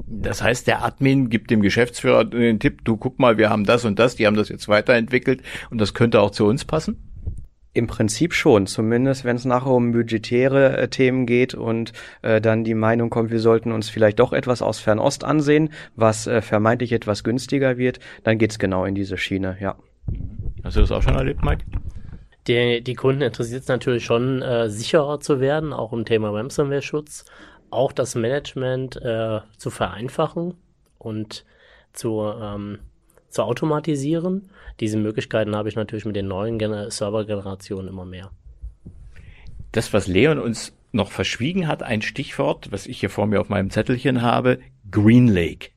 Das 0.05 0.43
heißt, 0.43 0.67
der 0.67 0.84
Admin 0.84 1.29
gibt 1.29 1.51
dem 1.51 1.62
Geschäftsführer 1.62 2.25
den 2.25 2.60
Tipp, 2.60 2.84
du 2.84 2.98
guck 2.98 3.20
mal, 3.20 3.38
wir 3.38 3.50
haben 3.50 3.65
das 3.65 3.86
und 3.86 3.98
das, 3.98 4.15
die 4.15 4.27
haben 4.27 4.36
das 4.36 4.50
jetzt 4.50 4.67
weiterentwickelt 4.67 5.41
und 5.70 5.79
das 5.79 5.93
könnte 5.93 6.20
auch 6.22 6.31
zu 6.31 6.46
uns 6.46 6.65
passen? 6.65 7.11
Im 7.74 7.88
Prinzip 7.88 8.34
schon, 8.34 8.68
zumindest 8.68 9.24
wenn 9.24 9.38
es 9.38 9.46
nachher 9.46 9.72
um 9.72 9.94
budgetäre 9.94 10.78
äh, 10.78 10.88
Themen 10.90 11.25
geht 11.25 11.54
und 11.54 11.94
äh, 12.22 12.42
dann 12.42 12.63
die 12.63 12.74
Meinung 12.74 13.10
kommt, 13.10 13.32
wir 13.32 13.40
sollten 13.40 13.72
uns 13.72 13.90
vielleicht 13.90 14.20
doch 14.20 14.34
etwas 14.34 14.62
aus 14.62 14.80
Fernost 14.80 15.24
ansehen, 15.24 15.70
was 15.96 16.28
äh, 16.28 16.42
vermeintlich 16.42 16.92
etwas 16.92 17.24
günstiger 17.24 17.78
wird, 17.78 18.00
dann 18.24 18.38
geht's 18.38 18.60
genau 18.60 18.84
in 18.84 18.96
diese 18.96 19.18
Schiene, 19.18 19.58
ja. 19.62 19.78
Hast 20.63 20.75
du 20.75 20.82
das 20.82 20.92
auch 20.92 21.01
schon 21.01 21.16
erlebt, 21.16 21.44
Mike? 21.44 21.63
Die, 22.48 22.82
die 22.84 22.96
Kunden 22.96 23.22
interessiert 23.22 23.62
es 23.62 23.68
natürlich 23.68 24.04
schon, 24.04 24.42
äh, 24.42 24.70
sicherer 24.70 25.20
zu 25.20 25.40
werden, 25.40 25.74
auch 25.74 25.94
im 25.94 26.06
Thema 26.06 26.32
Ransomware-Schutz 26.32 27.25
auch 27.70 27.94
das 27.94 28.16
Management 28.16 28.98
äh, 28.98 29.40
zu 29.58 29.70
vereinfachen 29.70 30.56
und 30.98 31.46
zu, 31.94 32.22
ähm, 32.22 32.80
zu 33.32 33.44
automatisieren. 33.44 34.50
Diese 34.80 34.98
Möglichkeiten 34.98 35.56
habe 35.56 35.70
ich 35.70 35.76
natürlich 35.76 36.06
mit 36.06 36.16
den 36.16 36.28
neuen 36.28 36.60
Gener 36.60 36.92
Servergenerationen 36.92 37.88
immer 37.88 38.06
mehr. 38.06 38.32
Das, 39.72 39.94
was 39.94 40.08
Leon 40.08 40.40
uns 40.40 40.74
noch 40.92 41.12
verschwiegen 41.12 41.68
hat, 41.68 41.84
ein 41.84 42.02
Stichwort, 42.02 42.72
was 42.72 42.86
ich 42.86 43.00
hier 43.00 43.10
vor 43.10 43.26
mir 43.26 43.40
auf 43.40 43.50
meinem 43.50 43.70
Zettelchen 43.70 44.22
habe, 44.22 44.60
Green 44.90 45.28
Lake. 45.28 45.71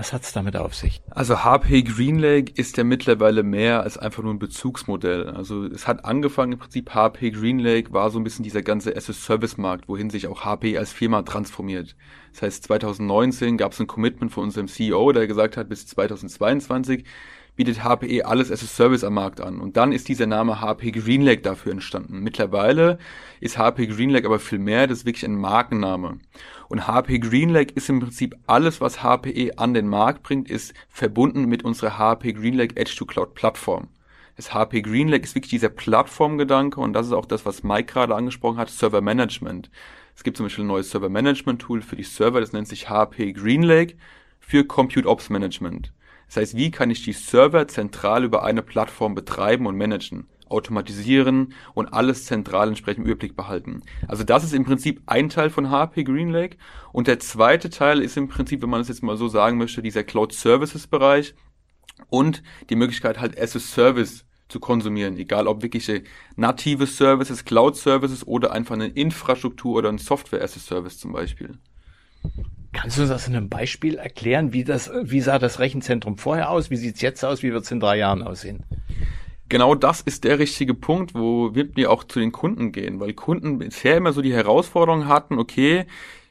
Was 0.00 0.14
hat's 0.14 0.32
damit 0.32 0.56
auf 0.56 0.74
sich? 0.74 1.02
Also 1.10 1.44
HP 1.44 1.82
GreenLake 1.82 2.52
ist 2.54 2.78
ja 2.78 2.84
mittlerweile 2.84 3.42
mehr 3.42 3.82
als 3.82 3.98
einfach 3.98 4.22
nur 4.22 4.32
ein 4.32 4.38
Bezugsmodell. 4.38 5.28
Also 5.28 5.66
es 5.66 5.86
hat 5.86 6.06
angefangen 6.06 6.52
im 6.52 6.58
Prinzip 6.58 6.94
HP 6.94 7.32
GreenLake 7.32 7.92
war 7.92 8.08
so 8.08 8.18
ein 8.18 8.24
bisschen 8.24 8.42
dieser 8.42 8.62
ganze 8.62 8.96
SS-Service-Markt, 8.96 9.88
wohin 9.88 10.08
sich 10.08 10.26
auch 10.26 10.42
HP 10.42 10.78
als 10.78 10.90
Firma 10.90 11.20
transformiert. 11.20 11.96
Das 12.32 12.40
heißt 12.40 12.64
2019 12.64 13.58
gab 13.58 13.72
es 13.72 13.80
ein 13.80 13.88
Commitment 13.88 14.32
von 14.32 14.44
unserem 14.44 14.68
CEO, 14.68 15.12
der 15.12 15.26
gesagt 15.26 15.58
hat, 15.58 15.68
bis 15.68 15.86
2022 15.88 17.04
bietet 17.56 17.84
HPE 17.84 18.24
alles 18.24 18.50
as 18.50 18.62
a 18.62 18.66
Service 18.66 19.04
am 19.04 19.12
Markt 19.12 19.42
an. 19.42 19.60
Und 19.60 19.76
dann 19.76 19.92
ist 19.92 20.08
dieser 20.08 20.26
Name 20.26 20.62
HP 20.62 20.92
GreenLake 20.92 21.42
dafür 21.42 21.72
entstanden. 21.72 22.20
Mittlerweile 22.20 22.96
ist 23.40 23.58
HP 23.58 23.86
GreenLake 23.86 24.26
aber 24.26 24.38
viel 24.38 24.60
mehr, 24.60 24.86
das 24.86 25.00
ist 25.00 25.04
wirklich 25.04 25.26
ein 25.26 25.36
Markenname. 25.36 26.20
Und 26.70 26.86
HP 26.86 27.18
GreenLake 27.18 27.74
ist 27.74 27.88
im 27.88 27.98
Prinzip 27.98 28.36
alles, 28.46 28.80
was 28.80 29.02
HPE 29.02 29.58
an 29.58 29.74
den 29.74 29.88
Markt 29.88 30.22
bringt, 30.22 30.48
ist 30.48 30.72
verbunden 30.88 31.46
mit 31.46 31.64
unserer 31.64 31.98
HP 31.98 32.32
GreenLake 32.32 32.76
Edge 32.76 32.94
to 32.96 33.06
Cloud 33.06 33.34
Plattform. 33.34 33.88
Das 34.36 34.54
HP 34.54 34.80
GreenLake 34.82 35.24
ist 35.24 35.34
wirklich 35.34 35.50
dieser 35.50 35.68
Plattformgedanke 35.68 36.80
und 36.80 36.92
das 36.92 37.08
ist 37.08 37.12
auch 37.12 37.26
das, 37.26 37.44
was 37.44 37.64
Mike 37.64 37.92
gerade 37.92 38.14
angesprochen 38.14 38.58
hat, 38.58 38.70
Server 38.70 39.00
Management. 39.00 39.68
Es 40.14 40.22
gibt 40.22 40.36
zum 40.36 40.46
Beispiel 40.46 40.62
ein 40.62 40.68
neues 40.68 40.92
Server 40.92 41.08
Management 41.08 41.60
Tool 41.60 41.82
für 41.82 41.96
die 41.96 42.04
Server, 42.04 42.38
das 42.38 42.52
nennt 42.52 42.68
sich 42.68 42.88
HP 42.88 43.32
GreenLake 43.32 43.96
für 44.38 44.64
Compute 44.64 45.08
Ops 45.08 45.28
Management. 45.28 45.92
Das 46.28 46.36
heißt, 46.36 46.56
wie 46.56 46.70
kann 46.70 46.90
ich 46.90 47.02
die 47.02 47.14
Server 47.14 47.66
zentral 47.66 48.22
über 48.22 48.44
eine 48.44 48.62
Plattform 48.62 49.16
betreiben 49.16 49.66
und 49.66 49.76
managen, 49.76 50.28
automatisieren 50.50 51.54
und 51.74 51.92
alles 51.92 52.26
zentral 52.26 52.68
entsprechend 52.68 53.04
im 53.04 53.10
Überblick 53.10 53.36
behalten. 53.36 53.82
Also 54.08 54.24
das 54.24 54.44
ist 54.44 54.52
im 54.52 54.64
Prinzip 54.64 55.02
ein 55.06 55.28
Teil 55.28 55.50
von 55.50 55.70
HP 55.70 56.04
GreenLake 56.04 56.56
und 56.92 57.06
der 57.06 57.20
zweite 57.20 57.70
Teil 57.70 58.00
ist 58.00 58.16
im 58.16 58.28
Prinzip, 58.28 58.62
wenn 58.62 58.70
man 58.70 58.80
es 58.80 58.88
jetzt 58.88 59.02
mal 59.02 59.16
so 59.16 59.28
sagen 59.28 59.58
möchte, 59.58 59.82
dieser 59.82 60.04
Cloud 60.04 60.32
Services 60.32 60.86
Bereich 60.86 61.34
und 62.08 62.42
die 62.68 62.76
Möglichkeit 62.76 63.20
halt 63.20 63.38
as 63.38 63.56
a 63.56 63.60
Service 63.60 64.24
zu 64.48 64.60
konsumieren, 64.60 65.16
egal 65.16 65.46
ob 65.46 65.62
wirkliche 65.62 66.02
native 66.36 66.86
Services, 66.86 67.44
Cloud 67.44 67.76
Services 67.76 68.26
oder 68.26 68.52
einfach 68.52 68.74
eine 68.74 68.88
Infrastruktur 68.88 69.76
oder 69.76 69.88
ein 69.88 69.98
Software 69.98 70.42
as 70.42 70.56
a 70.56 70.60
Service 70.60 70.98
zum 70.98 71.12
Beispiel. 71.12 71.58
Kannst 72.72 72.98
du 72.98 73.02
uns 73.02 73.10
das 73.10 73.26
in 73.26 73.34
einem 73.34 73.48
Beispiel 73.48 73.96
erklären? 73.96 74.52
Wie, 74.52 74.62
das, 74.62 74.90
wie 75.02 75.20
sah 75.20 75.38
das 75.38 75.58
Rechenzentrum 75.58 76.18
vorher 76.18 76.50
aus? 76.50 76.70
Wie 76.70 76.76
sieht's 76.76 77.00
jetzt 77.00 77.24
aus? 77.24 77.42
Wie 77.42 77.52
wird's 77.52 77.70
in 77.70 77.80
drei 77.80 77.96
Jahren 77.98 78.22
aussehen? 78.22 78.64
Genau 79.50 79.74
das 79.74 80.00
ist 80.00 80.22
der 80.22 80.38
richtige 80.38 80.74
Punkt, 80.74 81.12
wo 81.12 81.52
wir 81.52 81.90
auch 81.90 82.04
zu 82.04 82.20
den 82.20 82.30
Kunden 82.30 82.70
gehen, 82.70 83.00
weil 83.00 83.14
Kunden 83.14 83.58
bisher 83.58 83.96
immer 83.96 84.12
so 84.12 84.22
die 84.22 84.32
Herausforderung 84.32 85.08
hatten, 85.08 85.40
okay, 85.40 85.86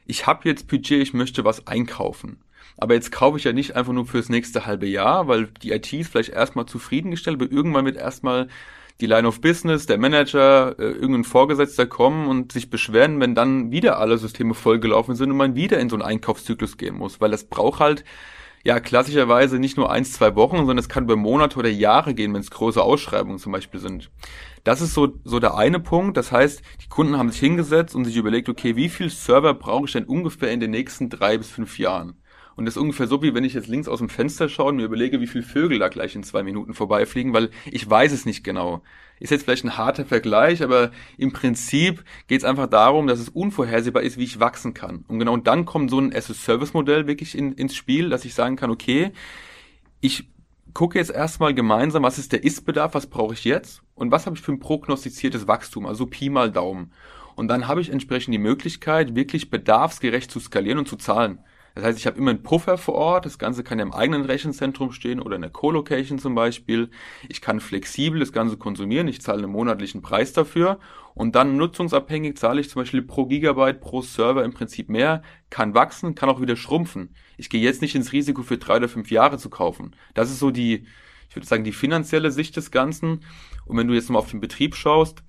ich 0.06 0.26
habe 0.26 0.48
jetzt 0.48 0.68
Budget, 0.68 1.02
ich 1.02 1.12
möchte 1.12 1.44
was 1.44 1.66
einkaufen. 1.66 2.40
Aber 2.78 2.94
jetzt 2.94 3.12
kaufe 3.12 3.36
ich 3.36 3.44
ja 3.44 3.52
nicht 3.52 3.76
einfach 3.76 3.92
nur 3.92 4.06
fürs 4.06 4.30
nächste 4.30 4.64
halbe 4.64 4.86
Jahr, 4.86 5.28
weil 5.28 5.48
die 5.62 5.72
IT 5.72 5.92
ist 5.92 6.10
vielleicht 6.10 6.30
erstmal 6.30 6.64
zufriedengestellt, 6.64 7.42
aber 7.42 7.52
irgendwann 7.52 7.84
wird 7.84 7.98
erstmal 7.98 8.48
die 9.02 9.06
Line 9.06 9.28
of 9.28 9.42
Business, 9.42 9.84
der 9.84 9.98
Manager, 9.98 10.78
äh, 10.78 10.84
irgendein 10.84 11.24
Vorgesetzter 11.24 11.84
kommen 11.84 12.26
und 12.26 12.52
sich 12.52 12.70
beschweren, 12.70 13.20
wenn 13.20 13.34
dann 13.34 13.70
wieder 13.70 13.98
alle 13.98 14.16
Systeme 14.16 14.54
vollgelaufen 14.54 15.14
sind 15.14 15.30
und 15.30 15.36
man 15.36 15.54
wieder 15.54 15.78
in 15.78 15.90
so 15.90 15.96
einen 15.96 16.02
Einkaufszyklus 16.02 16.78
gehen 16.78 16.96
muss, 16.96 17.20
weil 17.20 17.30
das 17.30 17.44
braucht 17.44 17.80
halt 17.80 18.02
ja 18.64 18.80
klassischerweise 18.80 19.58
nicht 19.58 19.76
nur 19.76 19.90
eins, 19.90 20.12
zwei 20.12 20.34
Wochen, 20.36 20.58
sondern 20.58 20.78
es 20.78 20.88
kann 20.88 21.04
über 21.04 21.16
Monate 21.16 21.58
oder 21.58 21.68
Jahre 21.68 22.14
gehen, 22.14 22.34
wenn 22.34 22.40
es 22.40 22.50
große 22.50 22.82
Ausschreibungen 22.82 23.38
zum 23.38 23.52
Beispiel 23.52 23.80
sind. 23.80 24.10
Das 24.64 24.80
ist 24.80 24.94
so, 24.94 25.14
so 25.24 25.40
der 25.40 25.56
eine 25.56 25.80
Punkt. 25.80 26.16
Das 26.16 26.32
heißt, 26.32 26.62
die 26.82 26.88
Kunden 26.88 27.16
haben 27.16 27.30
sich 27.30 27.40
hingesetzt 27.40 27.94
und 27.94 28.04
sich 28.04 28.16
überlegt, 28.16 28.48
okay, 28.48 28.76
wie 28.76 28.88
viel 28.88 29.08
Server 29.08 29.54
brauche 29.54 29.86
ich 29.86 29.92
denn 29.92 30.04
ungefähr 30.04 30.52
in 30.52 30.60
den 30.60 30.70
nächsten 30.70 31.08
drei 31.08 31.38
bis 31.38 31.50
fünf 31.50 31.78
Jahren? 31.78 32.20
Und 32.56 32.64
das 32.66 32.76
ist 32.76 32.82
ungefähr 32.82 33.06
so, 33.06 33.22
wie 33.22 33.34
wenn 33.34 33.44
ich 33.44 33.54
jetzt 33.54 33.68
links 33.68 33.88
aus 33.88 33.98
dem 33.98 34.08
Fenster 34.08 34.48
schaue 34.48 34.68
und 34.68 34.76
mir 34.76 34.84
überlege, 34.84 35.20
wie 35.20 35.26
viele 35.26 35.44
Vögel 35.44 35.78
da 35.78 35.88
gleich 35.88 36.14
in 36.14 36.22
zwei 36.22 36.42
Minuten 36.42 36.74
vorbeifliegen, 36.74 37.32
weil 37.32 37.50
ich 37.70 37.88
weiß 37.88 38.12
es 38.12 38.26
nicht 38.26 38.44
genau. 38.44 38.82
Ist 39.18 39.30
jetzt 39.30 39.44
vielleicht 39.44 39.64
ein 39.64 39.76
harter 39.76 40.06
Vergleich, 40.06 40.62
aber 40.62 40.92
im 41.18 41.32
Prinzip 41.32 42.04
geht 42.26 42.40
es 42.40 42.44
einfach 42.44 42.66
darum, 42.66 43.06
dass 43.06 43.20
es 43.20 43.28
unvorhersehbar 43.28 44.02
ist, 44.02 44.16
wie 44.16 44.24
ich 44.24 44.40
wachsen 44.40 44.72
kann. 44.72 45.04
Und 45.08 45.18
genau 45.18 45.36
dann 45.36 45.66
kommt 45.66 45.90
so 45.90 45.98
ein 45.98 46.14
as-a-Service-Modell 46.14 47.06
wirklich 47.06 47.36
in, 47.36 47.52
ins 47.52 47.74
Spiel, 47.74 48.08
dass 48.08 48.24
ich 48.24 48.34
sagen 48.34 48.56
kann, 48.56 48.70
okay, 48.70 49.12
ich 50.00 50.30
gucke 50.72 50.98
jetzt 50.98 51.10
erstmal 51.10 51.54
gemeinsam, 51.54 52.02
was 52.02 52.18
ist 52.18 52.32
der 52.32 52.44
Ist-Bedarf, 52.44 52.94
was 52.94 53.08
brauche 53.08 53.34
ich 53.34 53.44
jetzt 53.44 53.82
und 53.94 54.10
was 54.10 54.26
habe 54.26 54.36
ich 54.36 54.42
für 54.42 54.52
ein 54.52 54.60
prognostiziertes 54.60 55.46
Wachstum, 55.46 55.86
also 55.86 56.06
Pi 56.06 56.30
mal 56.30 56.50
Daumen. 56.50 56.92
Und 57.34 57.48
dann 57.48 57.68
habe 57.68 57.80
ich 57.80 57.90
entsprechend 57.90 58.34
die 58.34 58.38
Möglichkeit, 58.38 59.14
wirklich 59.14 59.50
bedarfsgerecht 59.50 60.30
zu 60.30 60.40
skalieren 60.40 60.78
und 60.78 60.88
zu 60.88 60.96
zahlen. 60.96 61.38
Das 61.80 61.88
heißt, 61.88 61.98
ich 61.98 62.06
habe 62.06 62.18
immer 62.18 62.30
einen 62.30 62.42
Puffer 62.42 62.76
vor 62.76 62.94
Ort. 62.94 63.24
Das 63.24 63.38
Ganze 63.38 63.64
kann 63.64 63.78
ja 63.78 63.84
im 63.86 63.94
eigenen 63.94 64.26
Rechenzentrum 64.26 64.92
stehen 64.92 65.18
oder 65.18 65.36
in 65.36 65.40
der 65.40 65.50
Co-Location 65.50 66.18
zum 66.18 66.34
Beispiel. 66.34 66.90
Ich 67.26 67.40
kann 67.40 67.58
flexibel 67.58 68.20
das 68.20 68.32
Ganze 68.32 68.58
konsumieren. 68.58 69.08
Ich 69.08 69.22
zahle 69.22 69.44
einen 69.44 69.52
monatlichen 69.52 70.02
Preis 70.02 70.34
dafür. 70.34 70.78
Und 71.14 71.34
dann 71.36 71.56
nutzungsabhängig 71.56 72.36
zahle 72.36 72.60
ich 72.60 72.68
zum 72.68 72.82
Beispiel 72.82 73.00
pro 73.00 73.24
Gigabyte 73.24 73.80
pro 73.80 74.02
Server 74.02 74.44
im 74.44 74.52
Prinzip 74.52 74.90
mehr, 74.90 75.22
kann 75.48 75.74
wachsen, 75.74 76.14
kann 76.14 76.28
auch 76.28 76.42
wieder 76.42 76.54
schrumpfen. 76.54 77.14
Ich 77.38 77.48
gehe 77.48 77.62
jetzt 77.62 77.80
nicht 77.80 77.94
ins 77.94 78.12
Risiko 78.12 78.42
für 78.42 78.58
drei 78.58 78.76
oder 78.76 78.88
fünf 78.88 79.10
Jahre 79.10 79.38
zu 79.38 79.48
kaufen. 79.48 79.96
Das 80.12 80.30
ist 80.30 80.38
so 80.38 80.50
die, 80.50 80.86
ich 81.30 81.36
würde 81.36 81.46
sagen, 81.46 81.64
die 81.64 81.72
finanzielle 81.72 82.30
Sicht 82.30 82.56
des 82.56 82.70
Ganzen. 82.70 83.24
Und 83.64 83.78
wenn 83.78 83.88
du 83.88 83.94
jetzt 83.94 84.10
mal 84.10 84.18
auf 84.18 84.30
den 84.30 84.40
Betrieb 84.40 84.76
schaust, 84.76 85.22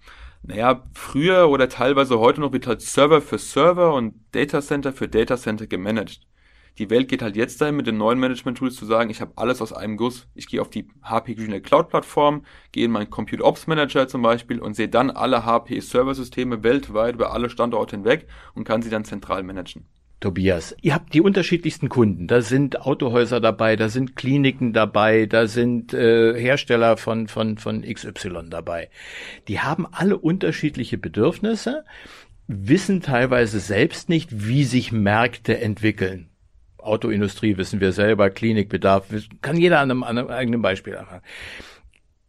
naja, 0.43 0.83
früher 0.93 1.49
oder 1.49 1.69
teilweise 1.69 2.19
heute 2.19 2.41
noch 2.41 2.51
wird 2.51 2.67
halt 2.67 2.81
Server 2.81 3.21
für 3.21 3.37
Server 3.37 3.93
und 3.93 4.15
Datacenter 4.33 4.91
für 4.91 5.07
Datacenter 5.07 5.67
gemanagt 5.67 6.27
die 6.77 6.89
Welt 6.89 7.09
geht 7.09 7.21
halt 7.21 7.35
jetzt 7.35 7.61
dahin, 7.61 7.75
mit 7.75 7.87
den 7.87 7.97
neuen 7.97 8.19
Management-Tools 8.19 8.75
zu 8.75 8.85
sagen, 8.85 9.09
ich 9.09 9.21
habe 9.21 9.33
alles 9.35 9.61
aus 9.61 9.73
einem 9.73 9.97
Guss. 9.97 10.27
Ich 10.35 10.47
gehe 10.47 10.61
auf 10.61 10.69
die 10.69 10.87
HP 11.03 11.35
GreenLake 11.35 11.63
Cloud-Plattform, 11.63 12.45
gehe 12.71 12.85
in 12.85 12.91
meinen 12.91 13.09
Compute 13.09 13.43
Ops 13.43 13.67
Manager 13.67 14.07
zum 14.07 14.21
Beispiel 14.21 14.59
und 14.59 14.75
sehe 14.75 14.89
dann 14.89 15.09
alle 15.11 15.45
HP-Server-Systeme 15.45 16.63
weltweit 16.63 17.15
über 17.15 17.33
alle 17.33 17.49
Standorte 17.49 17.97
hinweg 17.97 18.27
und 18.53 18.63
kann 18.63 18.81
sie 18.81 18.89
dann 18.89 19.05
zentral 19.05 19.43
managen. 19.43 19.85
Tobias, 20.21 20.75
ihr 20.81 20.93
habt 20.93 21.15
die 21.15 21.21
unterschiedlichsten 21.21 21.89
Kunden. 21.89 22.27
Da 22.27 22.41
sind 22.41 22.81
Autohäuser 22.81 23.39
dabei, 23.39 23.75
da 23.75 23.89
sind 23.89 24.15
Kliniken 24.15 24.71
dabei, 24.71 25.25
da 25.25 25.47
sind 25.47 25.95
äh, 25.95 26.39
Hersteller 26.39 26.95
von, 26.97 27.27
von, 27.27 27.57
von 27.57 27.81
XY 27.81 28.49
dabei. 28.49 28.89
Die 29.47 29.59
haben 29.59 29.87
alle 29.91 30.19
unterschiedliche 30.19 30.99
Bedürfnisse, 30.99 31.85
wissen 32.47 33.01
teilweise 33.01 33.59
selbst 33.59 34.09
nicht, 34.09 34.47
wie 34.47 34.63
sich 34.63 34.91
Märkte 34.91 35.59
entwickeln. 35.59 36.30
Autoindustrie 36.81 37.57
wissen 37.57 37.79
wir 37.79 37.91
selber, 37.91 38.29
Klinikbedarf, 38.29 39.07
kann 39.41 39.57
jeder 39.57 39.79
an 39.79 39.91
einem, 39.91 40.03
an 40.03 40.17
einem 40.17 40.29
eigenen 40.29 40.61
Beispiel 40.61 40.97
anfangen. 40.97 41.23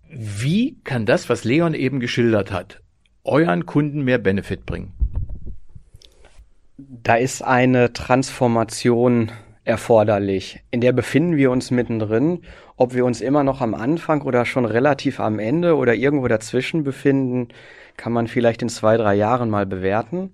Wie 0.09 0.79
kann 0.85 1.07
das, 1.07 1.29
was 1.29 1.45
Leon 1.45 1.75
eben 1.75 2.01
geschildert 2.01 2.53
hat, 2.53 2.83
euren 3.25 3.67
Kunden 3.67 4.03
mehr 4.03 4.19
Benefit 4.19 4.67
bringen? 4.67 4.93
Da 6.77 7.15
ist 7.15 7.43
eine 7.43 7.93
Transformation 7.93 9.33
erforderlich. 9.65 10.61
In 10.71 10.81
der 10.81 10.93
befinden 10.93 11.37
wir 11.37 11.51
uns 11.51 11.71
mittendrin. 11.71 12.43
Ob 12.77 12.95
wir 12.95 13.05
uns 13.05 13.21
immer 13.21 13.45
noch 13.45 13.61
am 13.61 13.75
Anfang 13.75 14.23
oder 14.23 14.45
schon 14.45 14.65
relativ 14.65 15.21
am 15.21 15.39
Ende 15.39 15.77
oder 15.77 15.95
irgendwo 15.95 16.29
dazwischen 16.29 16.83
befinden, 16.83 17.49
kann 17.97 18.13
man 18.13 18.27
vielleicht 18.27 18.63
in 18.63 18.69
zwei, 18.69 18.97
drei 18.97 19.15
Jahren 19.15 19.51
mal 19.51 19.67
bewerten. 19.67 20.33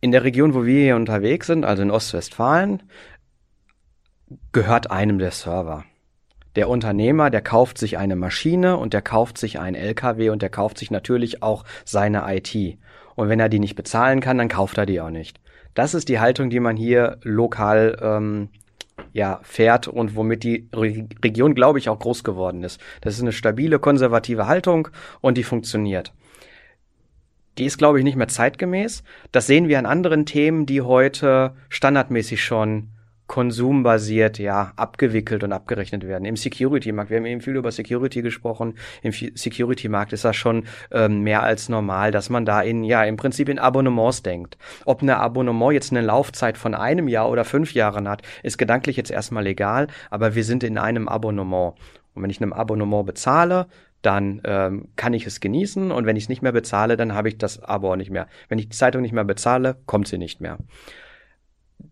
In 0.00 0.12
der 0.12 0.24
Region, 0.24 0.54
wo 0.54 0.64
wir 0.64 0.82
hier 0.82 0.96
unterwegs 0.96 1.46
sind, 1.46 1.64
also 1.64 1.82
in 1.82 1.90
Ostwestfalen, 1.90 2.82
gehört 4.52 4.90
einem 4.90 5.18
der 5.18 5.30
Server. 5.30 5.84
Der 6.56 6.68
Unternehmer, 6.68 7.30
der 7.30 7.42
kauft 7.42 7.76
sich 7.76 7.98
eine 7.98 8.16
Maschine 8.16 8.78
und 8.78 8.94
der 8.94 9.02
kauft 9.02 9.36
sich 9.36 9.58
einen 9.58 9.76
LKW 9.76 10.30
und 10.30 10.40
der 10.42 10.48
kauft 10.48 10.78
sich 10.78 10.90
natürlich 10.90 11.42
auch 11.42 11.64
seine 11.84 12.24
IT. 12.34 12.78
Und 13.14 13.28
wenn 13.28 13.40
er 13.40 13.48
die 13.48 13.58
nicht 13.58 13.76
bezahlen 13.76 14.20
kann, 14.20 14.38
dann 14.38 14.48
kauft 14.48 14.78
er 14.78 14.86
die 14.86 15.00
auch 15.00 15.10
nicht. 15.10 15.40
Das 15.74 15.92
ist 15.92 16.08
die 16.08 16.18
Haltung, 16.18 16.48
die 16.48 16.60
man 16.60 16.76
hier 16.76 17.18
lokal 17.22 17.98
ähm, 18.00 18.48
ja, 19.12 19.40
fährt 19.42 19.88
und 19.88 20.16
womit 20.16 20.42
die 20.42 20.68
Re 20.74 21.06
Region, 21.22 21.54
glaube 21.54 21.78
ich, 21.78 21.90
auch 21.90 21.98
groß 21.98 22.24
geworden 22.24 22.62
ist. 22.64 22.80
Das 23.02 23.14
ist 23.14 23.20
eine 23.20 23.32
stabile, 23.32 23.78
konservative 23.78 24.46
Haltung 24.46 24.88
und 25.20 25.36
die 25.36 25.44
funktioniert. 25.44 26.14
Die 27.58 27.64
ist, 27.64 27.78
glaube 27.78 27.98
ich, 27.98 28.04
nicht 28.04 28.16
mehr 28.16 28.28
zeitgemäß. 28.28 29.02
Das 29.32 29.46
sehen 29.46 29.68
wir 29.68 29.78
an 29.78 29.86
anderen 29.86 30.26
Themen, 30.26 30.66
die 30.66 30.82
heute 30.82 31.54
standardmäßig 31.68 32.44
schon 32.44 32.90
konsumbasiert 33.26 34.38
ja 34.38 34.72
abgewickelt 34.76 35.42
und 35.42 35.52
abgerechnet 35.52 36.06
werden. 36.06 36.24
Im 36.24 36.36
Security-Markt, 36.36 37.10
wir 37.10 37.16
haben 37.16 37.26
eben 37.26 37.40
viel 37.40 37.56
über 37.56 37.72
Security 37.72 38.22
gesprochen, 38.22 38.74
im 39.02 39.12
Security-Markt 39.12 40.12
ist 40.12 40.24
das 40.24 40.36
schon 40.36 40.64
ähm, 40.92 41.22
mehr 41.22 41.42
als 41.42 41.68
normal, 41.68 42.12
dass 42.12 42.30
man 42.30 42.44
da 42.44 42.60
in, 42.60 42.84
ja, 42.84 43.02
im 43.04 43.16
Prinzip 43.16 43.48
in 43.48 43.58
Abonnements 43.58 44.22
denkt. 44.22 44.56
Ob 44.84 45.02
eine 45.02 45.18
Abonnement 45.18 45.72
jetzt 45.72 45.90
eine 45.90 46.02
Laufzeit 46.02 46.56
von 46.56 46.74
einem 46.74 47.08
Jahr 47.08 47.28
oder 47.28 47.44
fünf 47.44 47.74
Jahren 47.74 48.08
hat, 48.08 48.22
ist 48.42 48.58
gedanklich 48.58 48.96
jetzt 48.96 49.10
erstmal 49.10 49.46
egal, 49.46 49.88
aber 50.10 50.34
wir 50.34 50.44
sind 50.44 50.62
in 50.62 50.78
einem 50.78 51.08
Abonnement. 51.08 51.74
Und 52.14 52.22
wenn 52.22 52.30
ich 52.30 52.40
einem 52.40 52.52
Abonnement 52.52 53.04
bezahle, 53.04 53.66
dann 54.06 54.40
ähm, 54.44 54.88
kann 54.96 55.12
ich 55.12 55.26
es 55.26 55.40
genießen 55.40 55.90
und 55.90 56.06
wenn 56.06 56.16
ich 56.16 56.24
es 56.24 56.28
nicht 56.28 56.42
mehr 56.42 56.52
bezahle, 56.52 56.96
dann 56.96 57.12
habe 57.12 57.28
ich 57.28 57.36
das 57.36 57.62
Abo 57.62 57.94
nicht 57.96 58.10
mehr. 58.10 58.28
Wenn 58.48 58.58
ich 58.58 58.68
die 58.68 58.76
Zeitung 58.76 59.02
nicht 59.02 59.12
mehr 59.12 59.24
bezahle, 59.24 59.76
kommt 59.84 60.08
sie 60.08 60.18
nicht 60.18 60.40
mehr 60.40 60.58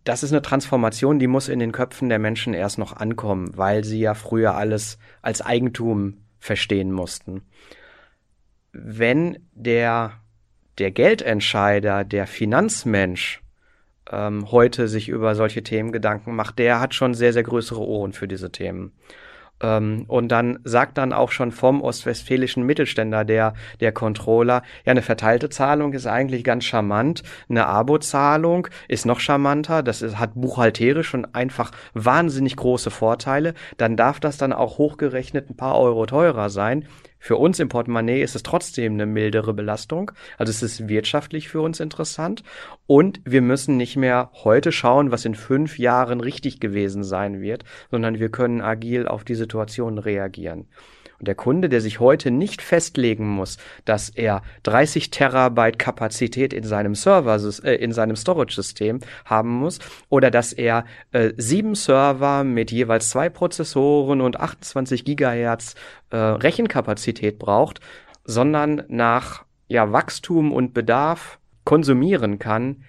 das 0.05 0.22
ist 0.22 0.33
eine 0.33 0.42
Transformation, 0.42 1.18
die 1.18 1.27
muss 1.27 1.48
in 1.48 1.59
den 1.59 1.72
Köpfen 1.72 2.09
der 2.09 2.18
Menschen 2.18 2.55
erst 2.55 2.79
noch 2.79 2.94
ankommen, 2.94 3.57
weil 3.57 3.85
sie 3.85 4.00
ja 4.00 4.14
früher 4.14 4.55
alles 4.55 4.98
als 5.22 5.40
Eigentum 5.42 6.18
verstehen 6.38 6.92
mussten. 6.92 7.42
Wenn 8.72 9.38
der, 9.53 10.12
der 10.79 10.90
Geldentscheider, 10.90 12.05
der 12.05 12.27
Finanzmensch 12.27 13.40
ähm, 14.11 14.50
heute 14.50 14.88
sich 14.88 15.09
über 15.09 15.35
solche 15.35 15.62
Themen 15.62 15.92
Gedanken 15.92 16.35
macht, 16.35 16.59
der 16.59 16.81
hat 16.81 16.94
schon 16.94 17.14
sehr, 17.14 17.33
sehr 17.33 17.44
größere 17.44 17.81
Ohren 17.81 18.12
für 18.12 18.29
diese 18.29 18.53
Themen. 18.53 18.92
Ähm, 19.61 20.05
und 20.09 20.29
dann 20.29 20.59
sagt 20.64 20.99
dann 20.99 21.12
auch 21.12 21.31
schon 21.31 21.53
vom 21.53 21.83
ostwestfälischen 21.83 22.64
Mittelständler 22.64 23.25
der, 23.25 23.55
der 23.81 23.93
Controller, 23.93 24.62
ja, 24.85 24.90
eine 24.90 25.03
verteilte 25.03 25.49
Zahlung 25.49 25.93
ist 25.93 26.07
eigentlich 26.07 26.45
ganz 26.45 26.64
charmant. 26.64 27.23
Eine 27.49 27.67
Abo-Zahlung 27.67 28.69
ist 28.88 29.07
noch 29.07 29.21
charmanter. 29.21 29.83
Das 29.83 30.03
ist, 30.03 30.19
hat 30.19 30.33
buchhalterisch 30.35 31.09
schon 31.09 31.27
einfach 31.35 31.71
wahnsinnig 31.95 32.57
große 32.57 32.90
Vorteile. 32.90 33.55
Dann 33.77 33.97
darf 33.97 34.21
das 34.21 34.37
dann 34.37 34.53
auch 34.53 34.79
hochgerechnet 34.79 35.51
ein 35.51 35.57
paar 35.57 35.79
Euro 35.79 36.07
teurer 36.07 36.51
sein. 36.51 36.87
Für 37.24 37.37
uns 37.37 37.58
im 37.58 37.70
Portemonnaie 37.70 38.20
ist 38.20 38.37
es 38.37 38.42
trotzdem 38.42 38.92
eine 38.92 39.06
mildere 39.06 39.54
Belastung. 39.54 40.12
Also 40.37 40.50
es 40.50 40.62
ist 40.62 40.90
wirtschaftlich 40.90 41.48
für 41.48 41.62
uns 41.62 41.80
interessant. 41.80 42.42
Und 42.87 43.22
wir 43.24 43.40
müssen 43.40 43.78
nicht 43.78 43.96
mehr 43.96 44.30
heute 44.44 44.72
schauen, 44.72 45.10
was 45.10 45.24
in 45.24 45.34
fünf 45.34 45.78
Jahren 45.78 46.20
richtig 46.20 46.60
gewesen 46.60 47.02
sein 47.02 47.40
wird, 47.40 47.64
sondern 47.90 48.18
wir 48.18 48.28
können 48.28 48.60
agil 48.60 49.08
auf 49.08 49.24
die 49.24 49.37
Situation 49.37 49.96
reagieren. 49.96 50.68
Und 51.24 51.28
der 51.28 51.37
Kunde, 51.37 51.70
der 51.70 51.80
sich 51.80 52.00
heute 52.00 52.30
nicht 52.30 52.60
festlegen 52.60 53.26
muss, 53.26 53.56
dass 53.87 54.10
er 54.10 54.42
30 54.64 55.08
Terabyte 55.08 55.78
Kapazität 55.78 56.52
in 56.52 56.64
seinem 56.64 56.94
Server, 56.94 57.40
äh, 57.64 57.76
in 57.76 57.92
seinem 57.92 58.14
Storage-System 58.14 59.00
haben 59.24 59.48
muss, 59.48 59.78
oder 60.10 60.30
dass 60.30 60.52
er 60.52 60.84
äh, 61.12 61.32
sieben 61.38 61.76
Server 61.76 62.44
mit 62.44 62.70
jeweils 62.70 63.08
zwei 63.08 63.30
Prozessoren 63.30 64.20
und 64.20 64.38
28 64.38 65.06
Gigahertz 65.06 65.76
äh, 66.10 66.18
Rechenkapazität 66.18 67.38
braucht, 67.38 67.80
sondern 68.26 68.82
nach 68.88 69.46
ja, 69.68 69.92
Wachstum 69.92 70.52
und 70.52 70.74
Bedarf 70.74 71.38
konsumieren 71.64 72.38
kann, 72.38 72.84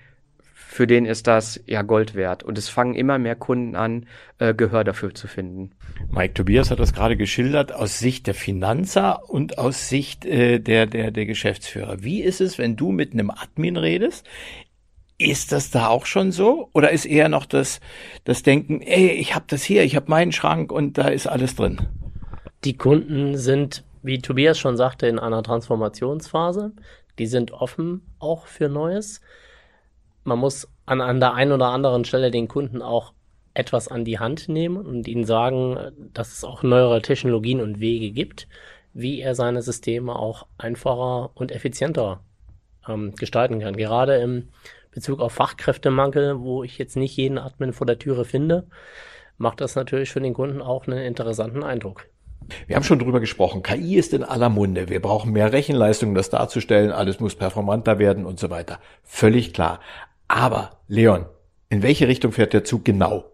für 0.68 0.88
den 0.88 1.06
ist 1.06 1.28
das 1.28 1.62
ja 1.68 1.84
Gold 1.84 2.16
wert. 2.16 2.44
Und 2.44 2.58
es 2.58 2.68
fangen 2.68 2.96
immer 2.96 3.18
mehr 3.18 3.36
Kunden 3.36 3.76
an, 3.76 4.08
äh, 4.40 4.54
Gehör 4.54 4.84
dafür 4.84 5.14
zu 5.14 5.28
finden. 5.28 5.72
Mike 6.10 6.34
Tobias 6.34 6.72
hat 6.72 6.80
das 6.80 6.94
gerade 6.94 7.16
geschildert 7.16 7.72
aus 7.72 8.00
Sicht 8.00 8.28
der 8.28 8.34
Finanzer 8.34 9.30
und 9.30 9.58
aus 9.58 9.88
Sicht 9.88 10.26
äh, 10.26 10.60
der, 10.60 10.86
der, 10.86 11.12
der 11.12 11.26
Geschäftsführer. 11.26 12.04
Wie 12.04 12.22
ist 12.22 12.42
es, 12.42 12.58
wenn 12.58 12.76
du 12.76 12.92
mit 12.92 13.14
einem 13.14 13.30
Admin 13.30 13.78
redest? 13.78 14.28
Ist 15.18 15.54
das 15.54 15.72
da 15.72 15.88
auch 15.88 16.06
schon 16.06 16.32
so? 16.34 16.70
Oder 16.74 16.92
ist 16.92 17.06
eher 17.06 17.30
noch 17.30 17.46
das, 17.46 17.80
das 18.26 18.44
Denken, 18.44 18.82
ey, 18.82 19.12
ich 19.12 19.34
habe 19.34 19.46
das 19.48 19.64
hier, 19.64 19.84
ich 19.84 19.96
habe 19.96 20.10
meinen 20.10 20.34
Schrank 20.34 20.74
und 20.74 20.98
da 20.98 21.08
ist 21.08 21.28
alles 21.28 21.56
drin? 21.56 21.88
Die 22.66 22.76
Kunden 22.76 23.38
sind, 23.38 23.86
wie 24.04 24.20
Tobias 24.20 24.60
schon 24.60 24.76
sagte, 24.76 25.08
in 25.08 25.20
einer 25.20 25.42
Transformationsphase. 25.42 26.74
Die 27.18 27.28
sind 27.28 27.52
offen 27.52 28.02
auch 28.20 28.48
für 28.48 28.68
Neues 28.68 29.22
man 30.26 30.40
muss 30.40 30.68
an, 30.86 31.02
an 31.02 31.20
der 31.20 31.34
einen 31.34 31.54
oder 31.54 31.68
anderen 31.68 32.04
Stelle 32.04 32.32
den 32.32 32.48
Kunden 32.48 32.82
auch 32.82 33.14
etwas 33.54 33.88
an 33.88 34.04
die 34.04 34.20
Hand 34.20 34.50
nehmen 34.50 34.86
und 34.86 35.08
ihnen 35.08 35.24
sagen, 35.24 35.78
dass 36.14 36.34
es 36.34 36.44
auch 36.44 36.62
neuere 36.62 37.02
Technologien 37.02 37.62
und 37.62 37.80
Wege 37.80 38.12
gibt, 38.12 38.48
wie 38.94 39.22
er 39.22 39.34
seine 39.34 39.62
Systeme 39.62 40.18
auch 40.18 40.46
einfacher 40.58 41.32
und 41.36 41.52
effizienter 41.52 42.20
ähm, 42.88 43.16
gestalten 43.16 43.60
kann. 43.60 43.78
Gerade 43.78 44.18
im 44.18 44.50
Bezug 44.92 45.22
auf 45.22 45.34
Fachkräftemangel, 45.34 46.40
wo 46.42 46.64
ich 46.64 46.78
jetzt 46.78 46.98
nicht 46.98 47.16
jeden 47.16 47.38
Admin 47.38 47.74
vor 47.74 47.88
der 47.88 48.00
Türe 48.00 48.26
finde, 48.26 48.68
macht 49.38 49.62
das 49.62 49.76
natürlich 49.76 50.12
für 50.12 50.22
den 50.22 50.34
Kunden 50.34 50.62
auch 50.62 50.88
einen 50.88 51.00
interessanten 51.00 51.64
Eindruck. 51.64 52.08
Wir 52.68 52.76
haben 52.76 52.84
schon 52.84 53.00
drüber 53.00 53.20
gesprochen. 53.20 53.64
KI 53.64 53.96
ist 53.96 54.14
in 54.14 54.24
aller 54.24 54.50
Munde. 54.50 54.88
Wir 54.90 55.02
brauchen 55.02 55.32
mehr 55.32 55.52
Rechenleistung, 55.52 56.10
um 56.10 56.16
das 56.16 56.30
darzustellen. 56.30 56.92
Alles 56.92 57.20
muss 57.20 57.36
performanter 57.36 58.00
werden 58.00 58.26
und 58.26 58.40
so 58.40 58.50
weiter. 58.50 58.80
Völlig 59.04 59.54
klar. 59.54 59.80
Aber, 60.28 60.80
Leon, 60.88 61.26
in 61.70 61.84
welche 61.84 62.08
Richtung 62.08 62.32
fährt 62.32 62.54
der 62.54 62.64
Zug 62.64 62.86
genau? 62.86 63.26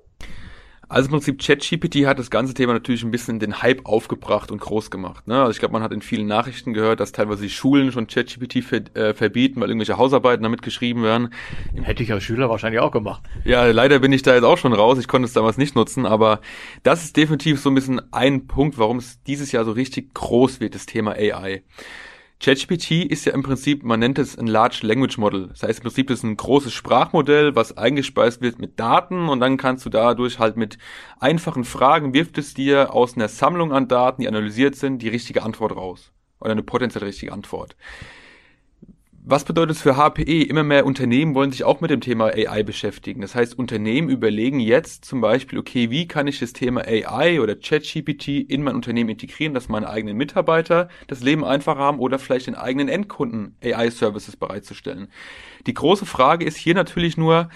Also 0.92 1.08
im 1.08 1.12
Prinzip 1.12 1.42
ChatGPT 1.42 2.06
hat 2.06 2.20
das 2.20 2.30
ganze 2.30 2.54
Thema 2.54 2.74
natürlich 2.74 3.02
ein 3.04 3.12
bisschen 3.12 3.40
den 3.40 3.62
Hype 3.62 3.86
aufgebracht 3.86 4.52
und 4.52 4.60
groß 4.60 4.92
gemacht. 4.92 5.26
Ne? 5.26 5.40
Also 5.40 5.52
ich 5.52 5.60
glaube, 5.60 5.72
man 5.72 5.84
hat 5.84 5.94
in 5.94 6.02
vielen 6.02 6.28
Nachrichten 6.28 6.74
gehört, 6.74 7.00
dass 7.00 7.14
teilweise 7.14 7.44
die 7.44 7.50
Schulen 7.50 7.94
schon 7.94 8.08
ChatGPT 8.08 8.62
ver 8.62 8.82
äh, 8.94 9.14
verbieten, 9.14 9.62
weil 9.62 9.70
irgendwelche 9.70 9.96
Hausarbeiten 9.96 10.44
damit 10.44 10.62
geschrieben 10.62 11.02
werden. 11.04 11.34
Hätte 11.82 12.04
ich 12.04 12.12
als 12.12 12.24
Schüler 12.24 12.50
wahrscheinlich 12.50 12.82
auch 12.82 12.92
gemacht. 12.92 13.24
Ja, 13.46 13.66
leider 13.68 14.00
bin 14.00 14.12
ich 14.12 14.22
da 14.22 14.36
jetzt 14.36 14.44
auch 14.44 14.58
schon 14.58 14.74
raus. 14.74 15.00
Ich 15.00 15.08
konnte 15.08 15.28
es 15.28 15.34
damals 15.34 15.58
nicht 15.58 15.78
nutzen, 15.78 16.06
aber 16.06 16.42
das 16.84 17.06
ist 17.06 17.16
definitiv 17.16 17.62
so 17.62 17.70
ein 17.70 17.76
bisschen 17.76 18.02
ein 18.12 18.48
Punkt, 18.48 18.78
warum 18.78 18.98
es 18.98 19.24
dieses 19.24 19.54
Jahr 19.54 19.64
so 19.64 19.72
richtig 19.72 20.14
groß 20.14 20.60
wird, 20.60 20.76
das 20.76 20.88
Thema 20.88 21.14
AI. 21.14 21.64
ChatGPT 22.44 23.06
ist 23.06 23.26
ja 23.26 23.34
im 23.34 23.44
Prinzip, 23.44 23.84
man 23.84 24.00
nennt 24.00 24.18
es 24.18 24.36
ein 24.36 24.48
Large 24.48 24.80
Language 24.82 25.20
Model. 25.20 25.50
Das 25.50 25.62
heißt 25.62 25.80
im 25.80 25.84
Prinzip, 25.84 26.08
das 26.08 26.20
ist 26.20 26.24
ein 26.24 26.38
großes 26.38 26.74
Sprachmodell, 26.74 27.56
was 27.56 27.78
eingespeist 27.78 28.42
wird 28.42 28.58
mit 28.58 28.80
Daten 28.80 29.30
und 29.30 29.40
dann 29.40 29.58
kannst 29.58 29.86
du 29.86 29.92
dadurch 29.92 30.40
halt 30.40 30.58
mit 30.58 30.80
einfachen 31.20 31.64
Fragen 31.66 32.16
wirft 32.16 32.40
es 32.40 32.56
dir 32.56 32.96
aus 32.96 33.16
einer 33.16 33.28
Sammlung 33.28 33.72
an 33.72 33.88
Daten, 33.88 34.24
die 34.24 34.28
analysiert 34.28 34.76
sind, 34.76 35.04
die 35.04 35.10
richtige 35.10 35.44
Antwort 35.44 35.76
raus. 35.76 36.12
Oder 36.40 36.54
eine 36.54 36.64
potenziell 36.64 37.04
richtige 37.04 37.32
Antwort 37.32 37.76
was 39.24 39.44
bedeutet 39.44 39.76
es 39.76 39.82
für 39.84 39.98
HPE? 39.98 40.44
Immer 40.44 40.64
mehr 40.64 40.86
Unternehmen 40.86 41.36
wollen 41.36 41.52
sich 41.52 41.64
auch 41.64 41.80
mit 41.80 41.92
dem 41.92 42.02
Thema 42.02 42.28
AI 42.28 42.64
beschäftigen. 42.64 43.22
Das 43.22 43.36
heißt, 43.36 43.58
Unternehmen 43.58 44.10
überlegen 44.10 44.60
jetzt 44.60 45.06
zum 45.06 45.22
Beispiel, 45.22 45.60
okay, 45.60 45.92
wie 45.92 46.08
kann 46.08 46.26
ich 46.26 46.40
das 46.40 46.54
Thema 46.54 46.82
AI 46.82 47.40
oder 47.40 47.56
ChatGPT 47.56 48.28
in 48.50 48.64
mein 48.64 48.76
Unternehmen 48.76 49.12
integrieren, 49.12 49.54
dass 49.54 49.70
meine 49.70 49.90
eigenen 49.90 50.18
Mitarbeiter 50.18 50.90
das 51.08 51.22
Leben 51.22 51.46
einfacher 51.46 51.80
haben 51.80 52.00
oder 52.00 52.18
vielleicht 52.18 52.48
den 52.48 52.56
eigenen 52.56 52.90
Endkunden 52.90 53.56
AI-Services 53.64 54.38
bereitzustellen. 54.38 55.08
Die 55.68 55.74
große 55.76 56.08
Frage 56.08 56.44
ist 56.44 56.58
hier 56.58 56.74
natürlich 56.74 57.16
nur, 57.16 57.50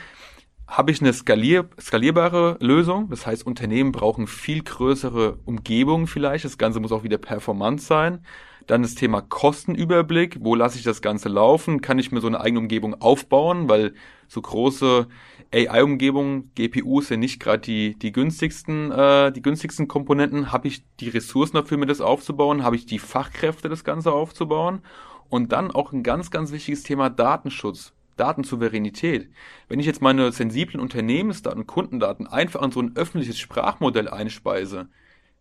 habe 0.68 0.92
ich 0.92 1.02
eine 1.02 1.14
skalier 1.14 1.70
skalierbare 1.80 2.58
Lösung. 2.60 3.10
Das 3.10 3.26
heißt, 3.26 3.46
Unternehmen 3.46 3.92
brauchen 3.92 4.28
viel 4.28 4.64
größere 4.64 5.40
Umgebungen 5.46 6.08
vielleicht. 6.08 6.46
Das 6.46 6.58
Ganze 6.58 6.80
muss 6.80 6.92
auch 6.92 7.04
wieder 7.04 7.18
performant 7.18 7.82
sein. 7.82 8.24
Dann 8.68 8.82
das 8.82 8.96
Thema 8.96 9.22
Kostenüberblick. 9.22 10.38
Wo 10.42 10.56
lasse 10.56 10.78
ich 10.78 10.84
das 10.84 11.02
Ganze 11.02 11.30
laufen? 11.30 11.82
Kann 11.82 12.00
ich 12.00 12.12
mir 12.12 12.22
so 12.22 12.28
eine 12.28 12.42
eigene 12.42 12.60
Umgebung 12.60 13.00
aufbauen? 13.00 13.70
Weil 13.70 13.94
so 14.28 14.42
große 14.42 15.08
AI-Umgebung, 15.54 16.50
GPUs 16.56 17.08
sind 17.08 17.20
nicht 17.20 17.40
gerade 17.40 17.60
die, 17.60 17.96
die 17.98 18.12
günstigsten, 18.12 18.92
äh, 18.92 19.32
die 19.32 19.42
günstigsten 19.42 19.88
Komponenten. 19.88 20.52
Habe 20.52 20.68
ich 20.68 20.84
die 21.00 21.10
Ressourcen 21.10 21.58
dafür, 21.58 21.78
mir 21.78 21.86
das 21.86 22.02
aufzubauen? 22.02 22.64
Habe 22.64 22.76
ich 22.76 22.86
die 22.86 23.00
Fachkräfte, 23.00 23.70
das 23.70 23.84
Ganze 23.84 24.12
aufzubauen? 24.12 24.82
Und 25.30 25.52
dann 25.52 25.72
auch 25.72 25.92
ein 25.92 26.04
ganz, 26.04 26.32
ganz 26.32 26.52
wichtiges 26.52 26.84
Thema 26.84 27.10
Datenschutz. 27.10 27.94
Datensouveränität. 28.18 29.30
Wenn 29.68 29.80
ich 29.80 29.86
jetzt 29.86 30.02
meine 30.02 30.32
sensiblen 30.32 30.82
Unternehmensdaten, 30.82 31.68
Kundendaten 31.68 32.28
einfach 32.28 32.62
in 32.62 32.72
so 32.72 32.82
ein 32.82 32.96
öffentliches 32.96 33.38
Sprachmodell 33.38 34.08
einspeise, 34.08 34.88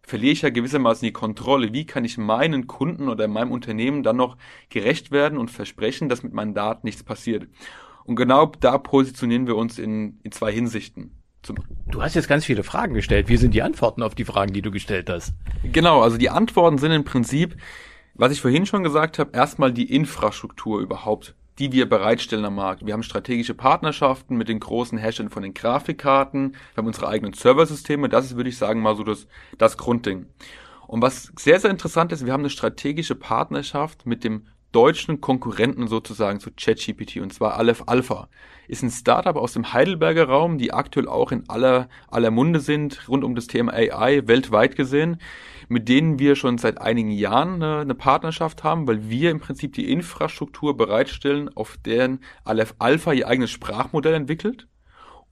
verliere 0.06 0.32
ich 0.32 0.42
ja 0.42 0.50
gewissermaßen 0.50 1.04
die 1.04 1.12
Kontrolle. 1.12 1.72
Wie 1.72 1.86
kann 1.86 2.04
ich 2.04 2.18
meinen 2.18 2.66
Kunden 2.66 3.08
oder 3.08 3.26
meinem 3.26 3.50
Unternehmen 3.50 4.02
dann 4.02 4.16
noch 4.16 4.36
gerecht 4.68 5.10
werden 5.10 5.38
und 5.38 5.50
versprechen, 5.50 6.08
dass 6.08 6.22
mit 6.22 6.32
meinen 6.32 6.54
Daten 6.54 6.86
nichts 6.86 7.02
passiert? 7.02 7.48
Und 8.04 8.16
genau 8.16 8.52
da 8.60 8.78
positionieren 8.78 9.46
wir 9.46 9.56
uns 9.56 9.78
in, 9.78 10.20
in 10.22 10.32
zwei 10.32 10.52
Hinsichten. 10.52 11.22
Zum 11.42 11.56
du 11.86 12.02
hast 12.02 12.14
jetzt 12.14 12.28
ganz 12.28 12.44
viele 12.44 12.62
Fragen 12.62 12.94
gestellt. 12.94 13.28
Wie 13.28 13.36
sind 13.36 13.54
die 13.54 13.62
Antworten 13.62 14.02
auf 14.02 14.14
die 14.14 14.24
Fragen, 14.24 14.52
die 14.52 14.62
du 14.62 14.70
gestellt 14.70 15.08
hast? 15.10 15.34
Genau, 15.62 16.02
also 16.02 16.18
die 16.18 16.30
Antworten 16.30 16.78
sind 16.78 16.92
im 16.92 17.04
Prinzip, 17.04 17.56
was 18.14 18.32
ich 18.32 18.40
vorhin 18.40 18.66
schon 18.66 18.82
gesagt 18.82 19.18
habe, 19.18 19.30
erstmal 19.34 19.72
die 19.72 19.90
Infrastruktur 19.94 20.80
überhaupt 20.80 21.34
die 21.58 21.72
wir 21.72 21.88
bereitstellen 21.88 22.44
am 22.44 22.56
Markt. 22.56 22.84
Wir 22.84 22.92
haben 22.92 23.02
strategische 23.02 23.54
Partnerschaften 23.54 24.36
mit 24.36 24.48
den 24.48 24.60
großen 24.60 24.98
Herstellern 24.98 25.30
von 25.30 25.42
den 25.42 25.54
Grafikkarten, 25.54 26.52
wir 26.52 26.76
haben 26.76 26.86
unsere 26.86 27.08
eigenen 27.08 27.32
Serversysteme, 27.32 28.08
das 28.08 28.26
ist, 28.26 28.36
würde 28.36 28.50
ich 28.50 28.58
sagen, 28.58 28.80
mal 28.80 28.96
so 28.96 29.04
das, 29.04 29.26
das 29.58 29.76
Grundding. 29.76 30.26
Und 30.86 31.02
was 31.02 31.32
sehr, 31.38 31.60
sehr 31.60 31.70
interessant 31.70 32.12
ist, 32.12 32.26
wir 32.26 32.32
haben 32.32 32.42
eine 32.42 32.50
strategische 32.50 33.14
Partnerschaft 33.14 34.06
mit 34.06 34.24
dem 34.24 34.46
deutschen 34.74 35.20
Konkurrenten 35.20 35.86
sozusagen 35.86 36.40
zu 36.40 36.50
ChatGPT 36.50 37.18
und 37.18 37.32
zwar 37.32 37.56
Aleph 37.56 37.84
Alpha. 37.86 38.28
Ist 38.66 38.82
ein 38.82 38.90
Startup 38.90 39.36
aus 39.36 39.52
dem 39.52 39.72
Heidelberger 39.72 40.28
Raum, 40.28 40.58
die 40.58 40.72
aktuell 40.72 41.08
auch 41.08 41.32
in 41.32 41.48
aller, 41.48 41.88
aller 42.08 42.30
Munde 42.30 42.60
sind, 42.60 43.08
rund 43.08 43.24
um 43.24 43.34
das 43.34 43.46
Thema 43.46 43.72
AI 43.72 44.26
weltweit 44.26 44.76
gesehen 44.76 45.18
mit 45.68 45.88
denen 45.88 46.18
wir 46.18 46.36
schon 46.36 46.58
seit 46.58 46.80
einigen 46.80 47.10
Jahren 47.10 47.54
eine, 47.54 47.80
eine 47.80 47.94
Partnerschaft 47.94 48.64
haben, 48.64 48.86
weil 48.86 49.08
wir 49.08 49.30
im 49.30 49.40
Prinzip 49.40 49.72
die 49.74 49.90
Infrastruktur 49.90 50.76
bereitstellen, 50.76 51.50
auf 51.54 51.76
deren 51.84 52.20
Aleph 52.44 52.74
Alpha 52.78 53.12
ihr 53.12 53.28
eigenes 53.28 53.50
Sprachmodell 53.50 54.14
entwickelt. 54.14 54.66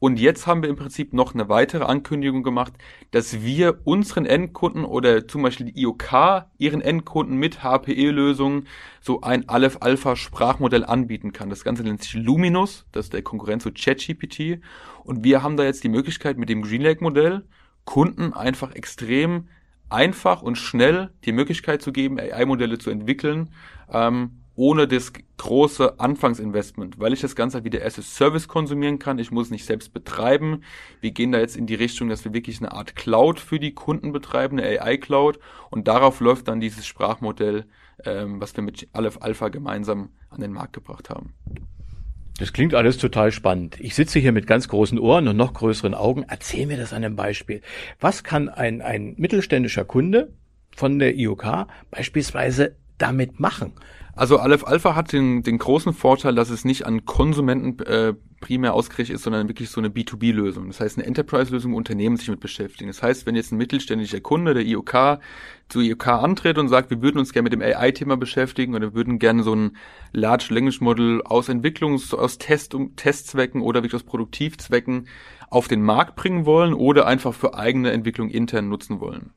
Und 0.03 0.19
jetzt 0.19 0.49
haben 0.49 0.62
wir 0.62 0.69
im 0.69 0.75
Prinzip 0.75 1.12
noch 1.12 1.33
eine 1.33 1.49
weitere 1.49 1.85
Ankündigung 1.85 2.43
gemacht, 2.43 2.73
dass 3.12 3.43
wir 3.43 3.83
unseren 3.85 4.27
Endkunden 4.27 4.85
oder 4.85 5.29
zum 5.29 5.43
Beispiel 5.43 5.67
die 5.67 5.81
IOK 5.81 6.47
ihren 6.59 6.81
Endkunden 6.81 7.37
mit 7.37 7.62
HPE-Lösungen 7.62 8.67
so 9.01 9.21
ein 9.21 9.49
Aleph 9.49 9.77
Alpha 9.79 10.17
Sprachmodell 10.17 10.85
anbieten 10.85 11.33
kann. 11.33 11.51
Das 11.51 11.62
Ganze 11.62 11.85
nennt 11.85 12.03
sich 12.03 12.15
Luminous, 12.15 12.85
das 12.91 13.07
ist 13.07 13.12
der 13.12 13.23
Konkurrent 13.23 13.62
zu 13.62 13.71
ChatGPT. 13.71 14.61
Und 15.05 15.23
wir 15.23 15.45
haben 15.45 15.57
da 15.57 15.62
jetzt 15.62 15.85
die 15.85 15.88
Möglichkeit 15.88 16.37
mit 16.37 16.49
dem 16.49 16.62
GreenLake 16.62 17.05
Modell 17.05 17.45
Kunden 17.85 18.33
einfach 18.33 18.75
extrem 18.75 19.47
einfach 19.88 20.43
und 20.43 20.59
schnell 20.59 21.11
die 21.27 21.33
Möglichkeit 21.33 21.81
zu 21.81 21.93
geben, 21.93 22.19
AI-Modelle 22.19 22.79
zu 22.79 22.91
entwickeln, 22.91 23.51
ähm, 23.88 24.41
ohne 24.55 24.87
das 24.87 25.12
große 25.38 25.99
Anfangsinvestment, 25.99 26.99
weil 26.99 27.12
ich 27.12 27.21
das 27.21 27.35
Ganze 27.35 27.57
halt 27.57 27.65
wieder 27.65 27.85
as 27.85 27.99
a 27.99 28.03
Service 28.03 28.49
konsumieren 28.49 28.99
kann. 28.99 29.19
Ich 29.19 29.31
muss 29.31 29.51
nicht 29.51 29.65
selbst 29.65 29.93
betreiben. 29.93 30.62
Wir 31.01 31.11
gehen 31.11 31.33
da 31.33 31.38
jetzt 31.38 31.57
in 31.57 31.67
die 31.67 31.75
Richtung, 31.75 32.09
dass 32.09 32.25
wir 32.25 32.33
wirklich 32.33 32.59
eine 32.61 32.73
Art 32.73 32.95
Cloud 32.95 33.41
für 33.41 33.59
die 33.59 33.75
Kunden 33.75 34.12
betreiben, 34.12 34.59
eine 34.59 34.81
AI-Cloud. 34.81 35.38
Und 35.71 35.88
darauf 35.88 36.21
läuft 36.21 36.49
dann 36.49 36.61
dieses 36.61 36.87
Sprachmodell, 36.87 37.65
ähm, 38.05 38.41
was 38.41 38.55
wir 38.57 38.62
mit 38.62 38.88
Aleph 38.93 39.19
Alpha 39.21 39.49
gemeinsam 39.49 40.11
an 40.31 40.41
den 40.41 40.53
Markt 40.53 40.75
gebracht 40.75 41.11
haben. 41.11 41.35
Das 42.38 42.53
klingt 42.53 42.75
alles 42.75 42.99
total 42.99 43.31
spannend. 43.31 43.79
Ich 43.79 43.95
sitze 43.95 44.19
hier 44.19 44.33
mit 44.33 44.47
ganz 44.47 44.69
großen 44.69 44.99
Ohren 44.99 45.29
und 45.29 45.37
noch 45.37 45.55
größeren 45.55 45.95
Augen. 45.95 46.25
Erzähl 46.29 46.67
mir 46.67 46.77
das 46.77 46.93
an 46.93 47.05
einem 47.05 47.17
Beispiel. 47.17 47.61
Was 48.01 48.25
kann 48.25 48.49
ein, 48.49 48.81
ein 48.81 49.15
mittelständischer 49.17 49.85
Kunde 49.85 50.33
von 50.75 50.99
der 50.99 51.15
IOK 51.17 51.67
beispielsweise 51.91 52.77
damit 52.99 53.38
machen? 53.38 53.75
Also 54.14 54.38
Aleph 54.38 54.64
Alpha 54.64 54.94
hat 54.94 55.12
den, 55.12 55.42
den 55.42 55.57
großen 55.57 55.94
Vorteil, 55.94 56.35
dass 56.35 56.51
es 56.51 56.66
nicht 56.66 56.85
an 56.85 57.07
Konsumenten 57.07 57.83
äh, 57.83 58.12
primär 58.40 58.75
ausgerichtet 58.75 59.16
ist, 59.16 59.22
sondern 59.22 59.48
wirklich 59.48 59.70
so 59.70 59.81
eine 59.81 59.88
B2B-Lösung. 59.88 60.66
Das 60.66 60.81
heißt, 60.81 60.98
eine 60.98 61.07
Enterprise-Lösung, 61.07 61.72
wo 61.72 61.79
Unternehmen 61.79 62.18
sich 62.18 62.29
mit 62.29 62.40
beschäftigen. 62.40 62.88
Das 62.88 63.03
heißt, 63.03 63.25
wenn 63.25 63.37
jetzt 63.37 63.53
ein 63.53 63.57
mittelständischer 63.57 64.20
Kunde 64.20 64.53
der 64.53 64.64
IOK 64.64 65.18
zu 65.70 65.81
IOK 65.81 66.09
antritt 66.09 66.59
und 66.59 66.68
sagt, 66.68 66.90
wir 66.90 67.01
würden 67.01 67.18
uns 67.18 67.33
gerne 67.33 67.44
mit 67.44 67.55
dem 67.55 67.62
AI-Thema 67.62 68.18
beschäftigen 68.18 68.75
oder 68.75 68.88
wir 68.88 68.94
würden 68.94 69.18
gerne 69.18 69.42
so 69.44 69.55
ein 69.55 69.77
Large 70.12 70.48
Language 70.51 70.83
Model 70.83 71.22
aus 71.22 71.48
Entwicklungs-, 71.48 72.14
aus 72.14 72.37
Test 72.37 72.77
Testzwecken 72.96 73.62
oder 73.62 73.83
wirklich 73.83 73.94
aus 73.94 74.07
Produktivzwecken 74.07 75.09
auf 75.48 75.68
den 75.68 75.81
Markt 75.81 76.16
bringen 76.16 76.44
wollen 76.44 76.75
oder 76.75 77.07
einfach 77.07 77.33
für 77.33 77.55
eigene 77.55 77.92
Entwicklung 77.92 78.29
intern 78.29 78.68
nutzen 78.68 79.01
wollen 79.01 79.33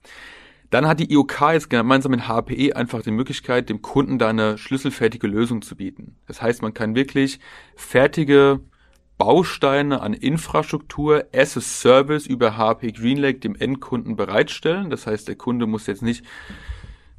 dann 0.69 0.87
hat 0.87 0.99
die 0.99 1.11
IOK 1.11 1.41
jetzt 1.53 1.69
gemeinsam 1.69 2.11
mit 2.11 2.27
HPE 2.27 2.75
einfach 2.75 3.01
die 3.01 3.11
Möglichkeit, 3.11 3.69
dem 3.69 3.81
Kunden 3.81 4.17
da 4.17 4.29
eine 4.29 4.57
schlüsselfertige 4.57 5.27
Lösung 5.27 5.61
zu 5.61 5.75
bieten. 5.75 6.17
Das 6.27 6.41
heißt, 6.41 6.61
man 6.61 6.73
kann 6.73 6.95
wirklich 6.95 7.39
fertige 7.75 8.61
Bausteine 9.17 10.01
an 10.01 10.13
Infrastruktur 10.13 11.25
as 11.33 11.55
a 11.55 11.61
Service 11.61 12.27
über 12.27 12.57
HP 12.57 12.91
GreenLake 12.91 13.39
dem 13.39 13.55
Endkunden 13.55 14.15
bereitstellen. 14.15 14.89
Das 14.89 15.07
heißt, 15.07 15.27
der 15.27 15.35
Kunde 15.35 15.67
muss 15.67 15.87
jetzt 15.87 16.01
nicht 16.01 16.25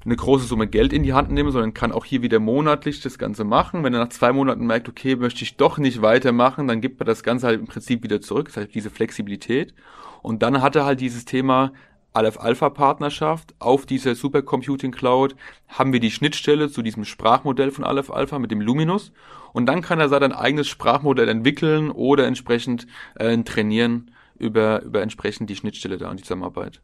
eine 0.05 0.17
große 0.17 0.47
Summe 0.47 0.69
Geld 0.69 0.93
in 0.93 1.03
die 1.03 1.15
Hand 1.15 1.31
nehmen, 1.33 1.51
sondern 1.51 1.75
kann 1.75 1.93
auch 1.93 2.05
hier 2.05 2.23
wieder 2.23 2.39
monatlich 2.39 3.01
das 3.01 3.19
Ganze 3.19 3.45
machen. 3.45 3.83
Wenn 3.83 3.93
er 3.93 4.01
nach 4.01 4.11
zwei 4.11 4.33
Monaten 4.33 4.67
merkt, 4.67 4.89
okay, 4.89 5.17
möchte 5.17 5.43
ich 5.43 5.57
doch 5.57 5.79
nicht 5.79 6.01
weitermachen, 6.01 6.69
dann 6.69 6.81
gibt 6.81 7.01
er 7.01 7.07
das 7.07 7.23
Ganze 7.23 7.47
halt 7.47 7.61
im 7.61 7.67
Prinzip 7.67 8.05
wieder 8.05 8.21
zurück. 8.21 8.47
Das 8.47 8.57
heißt, 8.57 8.75
diese 8.75 8.91
Flexibilität. 8.91 9.75
Und 10.23 10.43
dann 10.43 10.63
hat 10.63 10.77
er 10.77 10.85
halt 10.85 11.01
dieses 11.01 11.25
Thema 11.25 11.73
Aleph 12.16 12.40
Alpha 12.40 12.70
Partnerschaft. 12.70 13.55
Auf 13.59 13.85
dieser 13.85 14.14
Supercomputing 14.14 14.90
Cloud 14.90 15.37
haben 15.68 15.92
wir 15.92 16.00
die 16.00 16.11
Schnittstelle 16.11 16.70
zu 16.70 16.81
diesem 16.83 17.05
Sprachmodell 17.05 17.70
von 17.70 17.85
Aleph 17.85 18.11
Alpha 18.11 18.38
mit 18.38 18.50
dem 18.50 18.62
Luminous. 18.62 19.12
Und 19.52 19.66
dann 19.66 19.83
kann 19.83 20.00
er 20.00 20.09
sein 20.09 20.33
eigenes 20.33 20.66
Sprachmodell 20.66 21.29
entwickeln 21.29 21.90
oder 21.90 22.26
entsprechend 22.26 22.87
äh, 23.16 23.37
trainieren 23.42 24.11
über, 24.38 24.83
über 24.83 25.02
entsprechend 25.02 25.50
die 25.50 25.57
Schnittstelle 25.57 25.98
da 25.98 26.11
und 26.11 26.18
die 26.18 26.24
Zusammenarbeit. 26.24 26.81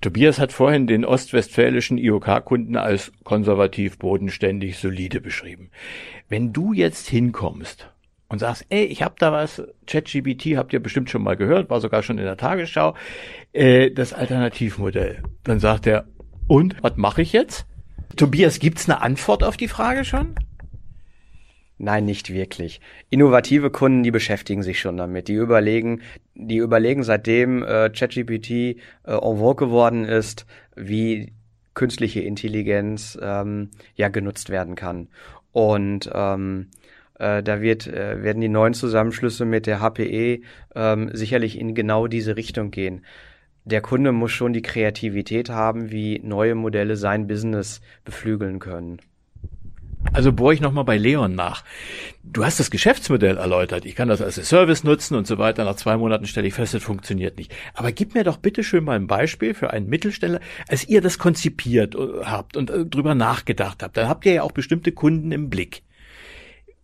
Tobias 0.00 0.38
hat 0.38 0.52
vorhin 0.52 0.86
den 0.86 1.04
ostwestfälischen 1.04 1.98
IOK-Kunden 1.98 2.76
als 2.76 3.12
konservativ, 3.24 3.98
bodenständig, 3.98 4.78
solide 4.78 5.20
beschrieben. 5.20 5.70
Wenn 6.28 6.52
du 6.52 6.72
jetzt 6.72 7.08
hinkommst 7.08 7.90
und 8.30 8.38
sagst, 8.38 8.64
ey, 8.70 8.84
ich 8.84 9.02
hab 9.02 9.18
da 9.18 9.32
was, 9.32 9.62
ChatGPT 9.86 10.56
habt 10.56 10.72
ihr 10.72 10.80
bestimmt 10.80 11.10
schon 11.10 11.22
mal 11.22 11.36
gehört, 11.36 11.68
war 11.68 11.80
sogar 11.80 12.02
schon 12.02 12.16
in 12.16 12.24
der 12.24 12.36
Tagesschau, 12.36 12.94
äh, 13.52 13.90
das 13.90 14.14
Alternativmodell. 14.14 15.22
Dann 15.42 15.58
sagt 15.58 15.86
er, 15.86 16.06
und, 16.46 16.76
was 16.80 16.96
mache 16.96 17.22
ich 17.22 17.32
jetzt? 17.32 17.66
Tobias, 18.16 18.60
gibt's 18.60 18.88
eine 18.88 19.02
Antwort 19.02 19.42
auf 19.42 19.56
die 19.56 19.68
Frage 19.68 20.04
schon? 20.04 20.36
Nein, 21.76 22.04
nicht 22.04 22.32
wirklich. 22.32 22.80
Innovative 23.08 23.70
Kunden, 23.70 24.02
die 24.02 24.10
beschäftigen 24.10 24.62
sich 24.62 24.78
schon 24.80 24.96
damit. 24.96 25.28
Die 25.28 25.34
überlegen, 25.34 26.02
die 26.34 26.58
überlegen 26.58 27.02
seitdem 27.02 27.62
äh, 27.62 27.90
ChatGPT 27.90 28.50
äh, 28.50 28.76
en 29.04 29.38
vogue 29.38 29.66
geworden 29.66 30.04
ist, 30.04 30.46
wie 30.76 31.32
künstliche 31.74 32.20
Intelligenz 32.20 33.18
ähm, 33.20 33.70
ja 33.94 34.08
genutzt 34.08 34.50
werden 34.50 34.76
kann. 34.76 35.08
Und 35.52 36.10
ähm, 36.12 36.68
äh, 37.20 37.42
da 37.42 37.60
wird, 37.60 37.86
äh, 37.86 38.22
werden 38.22 38.40
die 38.40 38.48
neuen 38.48 38.74
Zusammenschlüsse 38.74 39.44
mit 39.44 39.66
der 39.66 39.80
HPE 39.80 40.40
ähm, 40.74 41.10
sicherlich 41.12 41.58
in 41.58 41.74
genau 41.74 42.06
diese 42.06 42.36
Richtung 42.36 42.70
gehen. 42.70 43.04
Der 43.64 43.82
Kunde 43.82 44.12
muss 44.12 44.32
schon 44.32 44.52
die 44.52 44.62
Kreativität 44.62 45.50
haben, 45.50 45.90
wie 45.90 46.20
neue 46.24 46.54
Modelle 46.54 46.96
sein 46.96 47.26
Business 47.26 47.82
beflügeln 48.04 48.58
können. 48.58 49.00
Also 50.14 50.32
bohre 50.32 50.54
ich 50.54 50.62
nochmal 50.62 50.84
bei 50.84 50.96
Leon 50.96 51.34
nach. 51.34 51.62
Du 52.24 52.42
hast 52.42 52.58
das 52.58 52.70
Geschäftsmodell 52.70 53.36
erläutert. 53.36 53.84
Ich 53.84 53.94
kann 53.94 54.08
das 54.08 54.22
als 54.22 54.36
Service 54.36 54.82
nutzen 54.82 55.14
und 55.14 55.26
so 55.26 55.36
weiter. 55.36 55.64
Nach 55.64 55.76
zwei 55.76 55.98
Monaten 55.98 56.26
stelle 56.26 56.48
ich 56.48 56.54
fest, 56.54 56.74
es 56.74 56.82
funktioniert 56.82 57.36
nicht. 57.36 57.54
Aber 57.74 57.92
gib 57.92 58.14
mir 58.14 58.24
doch 58.24 58.38
bitte 58.38 58.64
schön 58.64 58.84
mal 58.84 58.96
ein 58.96 59.06
Beispiel 59.06 59.52
für 59.52 59.70
einen 59.70 59.88
Mittelsteller, 59.88 60.40
als 60.68 60.88
ihr 60.88 61.02
das 61.02 61.18
konzipiert 61.18 61.94
äh, 61.94 62.24
habt 62.24 62.56
und 62.56 62.70
äh, 62.70 62.86
drüber 62.86 63.14
nachgedacht 63.14 63.82
habt. 63.82 63.98
Dann 63.98 64.08
habt 64.08 64.24
ihr 64.24 64.32
ja 64.32 64.42
auch 64.42 64.52
bestimmte 64.52 64.92
Kunden 64.92 65.32
im 65.32 65.50
Blick. 65.50 65.82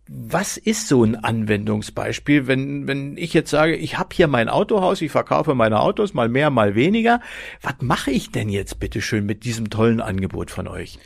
Was 0.09 0.57
ist 0.57 0.87
so 0.87 1.03
ein 1.03 1.15
Anwendungsbeispiel, 1.15 2.47
wenn, 2.47 2.87
wenn 2.87 3.17
ich 3.17 3.33
jetzt 3.33 3.49
sage, 3.49 3.75
ich 3.75 3.97
habe 3.97 4.09
hier 4.13 4.27
mein 4.27 4.47
Autohaus, 4.47 5.01
ich 5.01 5.11
verkaufe 5.11 5.53
meine 5.53 5.81
Autos, 5.81 6.13
mal 6.13 6.29
mehr, 6.29 6.49
mal 6.49 6.75
weniger. 6.75 7.19
Was 7.61 7.75
mache 7.81 8.11
ich 8.11 8.31
denn 8.31 8.49
jetzt 8.49 8.79
bitte 8.79 9.01
schön 9.01 9.25
mit 9.25 9.43
diesem 9.43 9.69
tollen 9.69 9.99
Angebot 9.99 10.49
von 10.49 10.67
euch? 10.67 10.99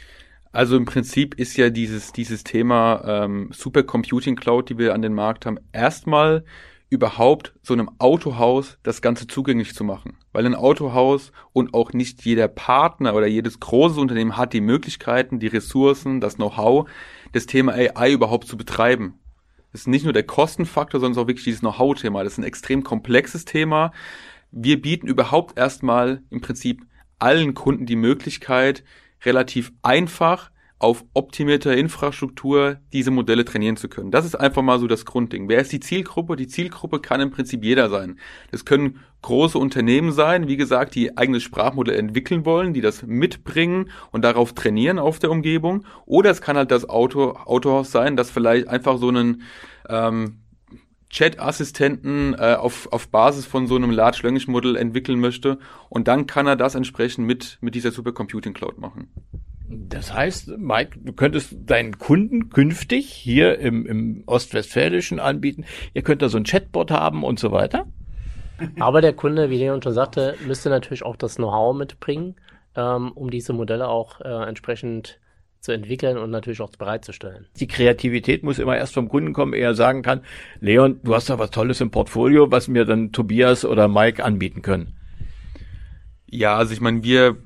Also 0.52 0.76
im 0.76 0.86
Prinzip 0.86 1.36
ist 1.36 1.58
ja 1.58 1.70
dieses, 1.70 2.12
dieses 2.12 2.44
Thema 2.44 3.04
ähm, 3.06 3.50
Supercomputing 3.54 4.36
Cloud, 4.36 4.70
die 4.70 4.78
wir 4.78 4.94
an 4.94 5.02
den 5.02 5.14
Markt 5.14 5.46
haben, 5.46 5.58
erstmal 5.72 6.44
überhaupt 6.92 7.54
so 7.64 7.74
einem 7.74 7.90
Autohaus 8.00 8.78
das 8.84 9.02
Ganze 9.02 9.26
zugänglich 9.26 9.74
zu 9.74 9.86
machen. 9.86 10.18
Weil 10.34 10.46
ein 10.46 10.56
Autohaus 10.56 11.32
und 11.54 11.74
auch 11.74 11.94
nicht 11.94 12.26
jeder 12.26 12.50
Partner 12.50 13.16
oder 13.16 13.28
jedes 13.28 13.62
große 13.62 14.00
Unternehmen 14.00 14.36
hat 14.36 14.52
die 14.52 14.60
Möglichkeiten, 14.60 15.40
die 15.40 15.48
Ressourcen, 15.48 16.20
das 16.20 16.36
Know-how, 16.36 16.90
das 17.32 17.46
Thema 17.46 17.74
AI 17.74 18.12
überhaupt 18.12 18.48
zu 18.48 18.58
betreiben. 18.58 19.20
Das 19.72 19.82
ist 19.82 19.88
nicht 19.88 20.04
nur 20.04 20.14
der 20.14 20.24
Kostenfaktor, 20.24 21.00
sondern 21.00 21.24
auch 21.24 21.28
wirklich 21.28 21.46
dieses 21.46 21.62
Know-how-Thema. 21.62 22.24
Das 22.24 22.34
ist 22.34 22.40
ein 22.40 22.44
extrem 22.44 22.84
komplexes 22.84 23.46
Thema. 23.46 23.94
Wir 24.52 24.82
bieten 24.82 25.08
überhaupt 25.08 25.58
erstmal 25.58 26.24
im 26.30 26.42
Prinzip 26.42 26.86
allen 27.20 27.54
Kunden 27.54 27.86
die 27.86 27.96
Möglichkeit, 27.96 28.84
relativ 29.24 29.72
einfach 29.82 30.52
auf 30.82 31.06
optimierter 31.14 31.78
Infrastruktur 31.78 32.78
diese 32.92 33.12
Modelle 33.12 33.46
trainieren 33.46 33.78
zu 33.78 33.88
können. 33.88 34.10
Das 34.10 34.26
ist 34.26 34.34
einfach 34.34 34.64
mal 34.64 34.80
so 34.80 34.88
das 34.88 35.06
Grundding. 35.06 35.48
Wer 35.48 35.62
ist 35.62 35.72
die 35.72 35.80
Zielgruppe? 35.80 36.36
Die 36.36 36.48
Zielgruppe 36.48 37.00
kann 37.00 37.22
im 37.22 37.30
Prinzip 37.30 37.64
jeder 37.64 37.90
sein. 37.90 38.18
Das 38.50 38.66
können 38.66 39.00
große 39.22 39.60
Unternehmen 39.60 40.12
sein, 40.12 40.48
wie 40.48 40.58
gesagt, 40.58 40.96
die 40.96 41.16
eigenes 41.18 41.44
Sprachmodell 41.44 42.00
entwickeln 42.00 42.46
wollen, 42.46 42.74
die 42.74 42.82
das 42.82 43.04
mitbringen 43.04 43.92
und 44.12 44.24
darauf 44.24 44.54
trainieren 44.54 44.98
auf 44.98 45.20
der 45.20 45.30
Umgebung. 45.30 45.86
Oder 46.08 46.32
es 46.32 46.42
kann 46.42 46.58
halt 46.58 46.72
das 46.72 46.90
Auto, 46.90 47.34
Autohaus 47.34 47.92
sein, 47.92 48.18
das 48.18 48.32
vielleicht 48.32 48.68
einfach 48.68 48.98
so 48.98 49.10
einen 49.10 49.44
ähm, 49.88 50.40
Chat-Assistenten 51.12 52.34
äh, 52.34 52.56
auf, 52.56 52.92
auf 52.92 53.10
Basis 53.10 53.46
von 53.46 53.68
so 53.68 53.76
einem 53.76 53.92
Large 53.92 54.22
Language 54.24 54.48
Model 54.48 54.76
entwickeln 54.76 55.20
möchte 55.20 55.60
und 55.90 56.08
dann 56.08 56.26
kann 56.26 56.48
er 56.48 56.56
das 56.56 56.74
entsprechend 56.74 57.28
mit, 57.28 57.60
mit 57.62 57.76
dieser 57.76 57.92
Supercomputing 57.92 58.54
Cloud 58.54 58.80
machen. 58.80 59.12
Das 59.74 60.14
heißt, 60.14 60.58
Mike, 60.58 61.00
du 61.02 61.14
könntest 61.14 61.56
deinen 61.66 61.98
Kunden 61.98 62.50
künftig 62.50 63.10
hier 63.12 63.60
im, 63.60 63.86
im 63.86 64.24
Ostwestfälischen 64.26 65.20
anbieten. 65.20 65.66
Ihr 65.94 66.02
könnt 66.02 66.22
da 66.22 66.30
so 66.30 66.38
ein 66.38 66.44
Chatbot 66.44 66.92
haben 66.92 67.24
und 67.24 67.40
so 67.40 67.52
weiter. 67.52 67.88
Aber 68.80 69.02
der 69.02 69.14
Kunde, 69.14 69.50
wie 69.50 69.58
Leon 69.58 69.82
schon 69.82 69.94
sagte, 69.94 70.36
müsste 70.46 70.70
natürlich 70.70 71.04
auch 71.04 71.16
das 71.16 71.36
Know-how 71.36 71.76
mitbringen, 71.76 72.36
ähm, 72.76 73.12
um 73.14 73.32
diese 73.32 73.54
Modelle 73.54 73.88
auch 73.88 74.20
äh, 74.22 74.48
entsprechend 74.48 75.20
zu 75.62 75.72
entwickeln 75.72 76.18
und 76.18 76.32
natürlich 76.32 76.60
auch 76.62 76.72
bereitzustellen. 76.72 77.48
Die 77.56 77.68
Kreativität 77.68 78.44
muss 78.44 78.60
immer 78.60 78.78
erst 78.78 78.94
vom 78.94 79.10
Kunden 79.10 79.32
kommen, 79.32 79.54
er 79.54 79.76
sagen 79.76 80.02
kann, 80.02 80.22
Leon, 80.60 81.00
du 81.04 81.14
hast 81.14 81.30
da 81.30 81.38
was 81.40 81.52
Tolles 81.52 81.82
im 81.82 81.92
Portfolio, 81.92 82.52
was 82.52 82.68
mir 82.68 82.84
dann 82.84 83.12
Tobias 83.12 83.64
oder 83.64 83.88
Mike 83.88 84.24
anbieten 84.24 84.64
können. 84.64 84.98
Ja, 86.26 86.56
also 86.58 86.74
ich 86.74 86.82
meine, 86.82 87.04
wir 87.04 87.38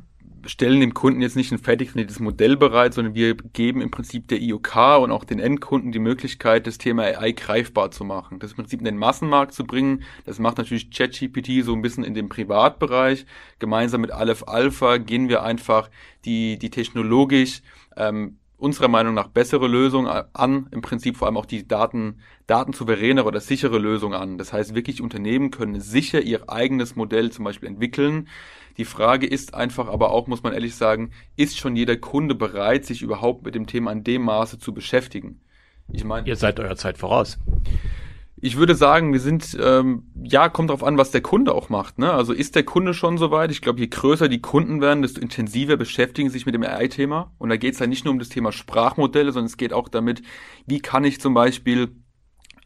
stellen 0.45 0.79
dem 0.79 0.93
Kunden 0.93 1.21
jetzt 1.21 1.36
nicht 1.36 1.51
ein 1.51 1.58
fertig 1.58 1.91
trainiertes 1.91 2.19
Modell 2.19 2.58
bereit, 2.58 2.93
sondern 2.93 3.15
wir 3.15 3.36
geben 3.36 3.81
im 3.81 3.91
Prinzip 3.91 4.27
der 4.27 4.41
IOK 4.41 4.75
und 5.01 5.12
auch 5.12 5.23
den 5.23 5.39
Endkunden 5.39 5.91
die 5.91 5.99
Möglichkeit, 5.99 6.67
das 6.67 6.77
Thema 6.77 7.03
AI 7.03 7.31
greifbar 7.31 7.91
zu 7.91 8.03
machen. 8.03 8.39
Das 8.39 8.51
im 8.51 8.58
Prinzip 8.58 8.79
in 8.79 8.86
den 8.86 8.97
Massenmarkt 8.97 9.53
zu 9.53 9.65
bringen. 9.65 10.03
Das 10.25 10.39
macht 10.39 10.58
natürlich 10.58 10.91
ChatGPT 10.91 11.63
so 11.63 11.73
ein 11.73 11.81
bisschen 11.81 12.03
in 12.03 12.13
den 12.13 12.29
Privatbereich. 12.29 13.25
Gemeinsam 13.60 14.01
mit 14.01 14.12
Aleph 14.12 14.43
Alpha 14.47 14.97
gehen 14.97 15.29
wir 15.29 15.43
einfach 15.43 15.89
die, 16.25 16.58
die 16.58 16.69
technologisch 16.69 17.62
ähm, 17.97 18.38
unserer 18.65 18.88
Meinung 18.88 19.13
nach 19.13 19.28
bessere 19.28 19.67
Lösung 19.67 20.08
an, 20.08 20.67
im 20.71 20.82
Prinzip 20.82 21.17
vor 21.17 21.28
allem 21.28 21.38
auch 21.38 21.45
die 21.45 21.67
Daten, 21.67 22.17
datensouveränere 22.47 23.28
oder 23.28 23.39
sichere 23.39 23.78
Lösung 23.78 24.15
an. 24.15 24.39
Das 24.39 24.54
heißt, 24.54 24.73
wirklich 24.73 25.04
Unternehmen 25.04 25.51
können 25.51 25.80
sicher 25.80 26.19
ihr 26.19 26.49
eigenes 26.49 26.95
Modell 26.95 27.32
zum 27.32 27.45
Beispiel 27.45 27.69
entwickeln. 27.69 28.28
Die 28.78 28.86
Frage 28.86 29.28
ist 29.28 29.54
einfach 29.54 29.88
aber 29.88 30.10
auch, 30.10 30.25
muss 30.25 30.41
man 30.41 30.54
ehrlich 30.54 30.73
sagen, 30.73 31.12
ist 31.36 31.60
schon 31.60 31.75
jeder 31.75 31.95
Kunde 31.95 32.34
bereit, 32.34 32.86
sich 32.86 33.04
überhaupt 33.04 33.45
mit 33.45 33.54
dem 33.54 33.67
Thema 33.67 33.91
in 33.91 34.04
dem 34.04 34.23
Maße 34.23 34.58
zu 34.58 34.73
beschäftigen? 34.73 35.41
Ich 35.93 36.04
meine, 36.04 36.28
ihr 36.28 36.36
seid 36.36 36.60
eurer 36.60 36.75
Zeit 36.75 36.97
voraus. 36.97 37.38
Ich 38.45 38.58
würde 38.58 38.75
sagen, 38.75 39.12
wir 39.12 39.19
sind, 39.19 39.58
ähm, 39.60 40.03
ja, 40.21 40.49
kommt 40.49 40.69
darauf 40.69 40.84
an, 40.84 40.99
was 40.99 41.10
der 41.10 41.21
Kunde 41.21 41.51
auch 41.55 41.69
macht. 41.69 41.97
Ne? 41.97 42.13
Also 42.13 42.31
ist 42.31 42.53
der 42.53 42.62
Kunde 42.62 42.93
schon 42.93 43.17
soweit? 43.17 43.49
Ich 43.49 43.60
glaube, 43.60 43.79
je 43.79 43.88
größer 43.88 44.29
die 44.29 44.39
Kunden 44.39 44.81
werden, 44.81 45.01
desto 45.01 45.19
intensiver 45.19 45.77
beschäftigen 45.77 46.29
sich 46.29 46.45
mit 46.45 46.53
dem 46.53 46.62
AI-Thema. 46.62 47.31
Und 47.39 47.49
da 47.49 47.58
geht 47.58 47.73
es 47.73 47.79
ja 47.79 47.88
nicht 47.88 48.05
nur 48.05 48.12
um 48.12 48.19
das 48.19 48.29
Thema 48.29 48.51
Sprachmodelle, 48.51 49.31
sondern 49.31 49.47
es 49.47 49.58
geht 49.58 49.73
auch 49.73 49.89
damit, 49.89 50.21
wie 50.67 50.79
kann 50.79 51.05
ich 51.05 51.19
zum 51.19 51.34
Beispiel 51.34 51.95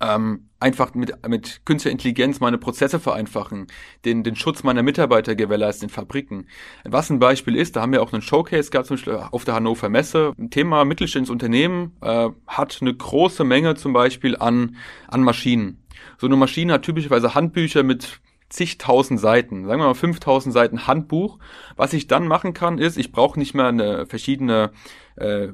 ähm, 0.01 0.49
einfach 0.59 0.93
mit, 0.93 1.27
mit 1.27 1.65
künstlicher 1.65 1.91
Intelligenz 1.91 2.39
meine 2.39 2.57
Prozesse 2.57 2.99
vereinfachen, 2.99 3.67
den, 4.05 4.23
den 4.23 4.35
Schutz 4.35 4.63
meiner 4.63 4.83
Mitarbeiter 4.83 5.35
gewährleisten 5.35 5.89
in 5.89 5.93
Fabriken. 5.93 6.47
Was 6.83 7.09
ein 7.09 7.19
Beispiel 7.19 7.55
ist, 7.55 7.75
da 7.75 7.81
haben 7.81 7.91
wir 7.91 8.01
auch 8.01 8.13
einen 8.13 8.21
Showcase 8.21 8.69
gehabt, 8.69 8.88
zum 8.88 8.95
Beispiel 8.95 9.15
auf 9.15 9.45
der 9.45 9.55
Hannover 9.55 9.89
Messe. 9.89 10.33
Ein 10.38 10.49
Thema 10.49 10.85
mittelständisches 10.85 11.31
Unternehmen 11.31 11.97
äh, 12.01 12.29
hat 12.47 12.77
eine 12.81 12.93
große 12.93 13.43
Menge 13.43 13.75
zum 13.75 13.93
Beispiel 13.93 14.35
an, 14.38 14.77
an 15.07 15.21
Maschinen. 15.23 15.83
So 16.17 16.27
eine 16.27 16.35
Maschine 16.35 16.73
hat 16.73 16.83
typischerweise 16.83 17.35
Handbücher 17.35 17.83
mit 17.83 18.21
zigtausend 18.49 19.19
Seiten, 19.19 19.65
sagen 19.65 19.79
wir 19.79 19.88
mal 19.88 19.93
5000 19.93 20.53
Seiten 20.53 20.88
Handbuch. 20.88 21.39
Was 21.75 21.93
ich 21.93 22.07
dann 22.07 22.27
machen 22.27 22.53
kann, 22.53 22.79
ist, 22.79 22.97
ich 22.97 23.12
brauche 23.12 23.38
nicht 23.38 23.53
mehr 23.53 23.67
eine 23.67 24.05
verschiedene 24.07 24.71
äh, 25.17 25.49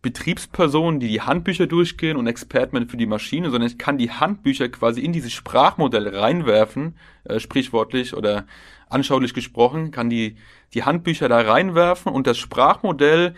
Betriebspersonen, 0.00 1.00
die 1.00 1.08
die 1.08 1.22
Handbücher 1.22 1.66
durchgehen 1.66 2.16
und 2.16 2.26
Experten 2.28 2.88
für 2.88 2.96
die 2.96 3.06
Maschine, 3.06 3.50
sondern 3.50 3.68
ich 3.68 3.78
kann 3.78 3.98
die 3.98 4.10
Handbücher 4.10 4.68
quasi 4.68 5.00
in 5.00 5.12
dieses 5.12 5.32
Sprachmodell 5.32 6.08
reinwerfen, 6.08 6.94
äh, 7.24 7.40
sprichwortlich 7.40 8.14
oder 8.14 8.46
anschaulich 8.88 9.34
gesprochen, 9.34 9.90
kann 9.90 10.08
die, 10.08 10.36
die 10.72 10.84
Handbücher 10.84 11.28
da 11.28 11.40
reinwerfen 11.40 12.12
und 12.12 12.26
das 12.26 12.38
Sprachmodell 12.38 13.34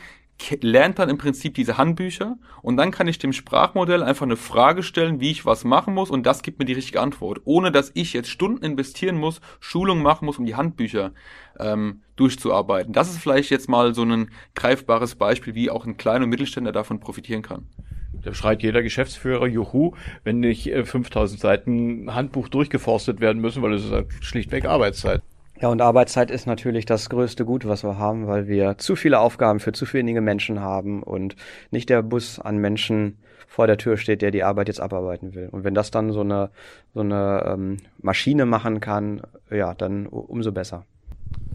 lernt 0.61 0.99
dann 0.99 1.09
im 1.09 1.19
Prinzip 1.19 1.55
diese 1.55 1.79
Handbücher 1.79 2.37
und 2.63 2.77
dann 2.77 2.91
kann 2.91 3.09
ich 3.09 3.19
dem 3.19 3.33
Sprachmodell 3.33 4.03
einfach 4.03 4.27
eine 4.27 4.37
Frage 4.37 4.83
stellen, 4.83 5.21
wie 5.21 5.31
ich 5.31 5.47
was 5.47 5.65
machen 5.65 5.95
muss 5.95 6.11
und 6.11 6.25
das 6.25 6.43
gibt 6.43 6.59
mir 6.59 6.65
die 6.65 6.73
richtige 6.73 7.01
Antwort, 7.01 7.41
ohne 7.45 7.73
dass 7.73 7.91
ich 7.95 8.13
jetzt 8.13 8.29
Stunden 8.29 8.65
investieren 8.65 9.17
muss, 9.17 9.41
Schulung 9.61 10.03
machen 10.03 10.27
muss, 10.27 10.39
um 10.39 10.47
die 10.47 10.57
Handbücher 10.57 11.13
ähm, 11.59 12.03
durchzuarbeiten. 12.17 12.93
Das 12.93 13.11
ist 13.11 13.19
vielleicht 13.19 13.51
jetzt 13.51 13.69
mal 13.69 13.95
so 13.95 14.05
ein 14.05 14.31
greifbares 14.55 15.15
Beispiel, 15.15 15.55
wie 15.55 15.71
auch 15.71 15.87
ein 15.87 15.97
kleiner 15.97 16.27
Mittelständler 16.27 16.73
davon 16.73 17.01
profitieren 17.01 17.43
kann. 17.43 17.67
Da 18.23 18.35
schreit 18.35 18.63
jeder 18.63 18.83
Geschäftsführer, 18.83 19.47
juhu, 19.47 19.95
wenn 20.25 20.41
nicht 20.41 20.71
5000 20.71 21.39
äh, 21.39 21.41
Seiten 21.41 22.15
Handbuch 22.15 22.49
durchgeforstet 22.49 23.21
werden 23.21 23.41
müssen, 23.41 23.63
weil 23.63 23.73
es 23.75 23.85
ist 23.85 24.25
schlichtweg 24.25 24.67
Arbeitszeit. 24.67 25.23
Ja, 25.61 25.69
und 25.69 25.83
Arbeitszeit 25.83 26.31
ist 26.31 26.47
natürlich 26.47 26.87
das 26.87 27.11
größte 27.11 27.45
Gut, 27.45 27.67
was 27.67 27.85
wir 27.85 27.99
haben, 27.99 28.27
weil 28.27 28.49
wir 28.49 28.79
zu 28.79 28.97
viele 28.97 29.21
Aufgaben 29.21 29.61
für 29.61 29.73
zu 29.73 29.91
wenige 29.93 30.23
Menschen 30.23 30.61
haben 30.61 31.03
und 31.03 31.37
nicht 31.71 31.91
der 31.91 32.03
Bus 32.03 32.39
an 32.39 32.57
Menschen 32.57 33.19
vor 33.47 33.67
der 33.67 33.77
Tür 33.77 33.99
steht, 33.99 34.23
der 34.23 34.31
die 34.31 34.43
Arbeit 34.43 34.69
jetzt 34.69 34.81
abarbeiten 34.81 35.35
will. 35.35 35.49
Und 35.51 35.65
wenn 35.65 35.75
das 35.75 35.91
dann 35.91 36.13
so 36.13 36.21
eine, 36.21 36.51
so 36.95 37.01
eine 37.01 37.45
ähm, 37.47 37.77
Maschine 38.01 38.47
machen 38.47 38.81
kann, 38.81 39.21
ja, 39.51 39.75
dann 39.75 40.07
umso 40.07 40.51
besser. 40.51 40.87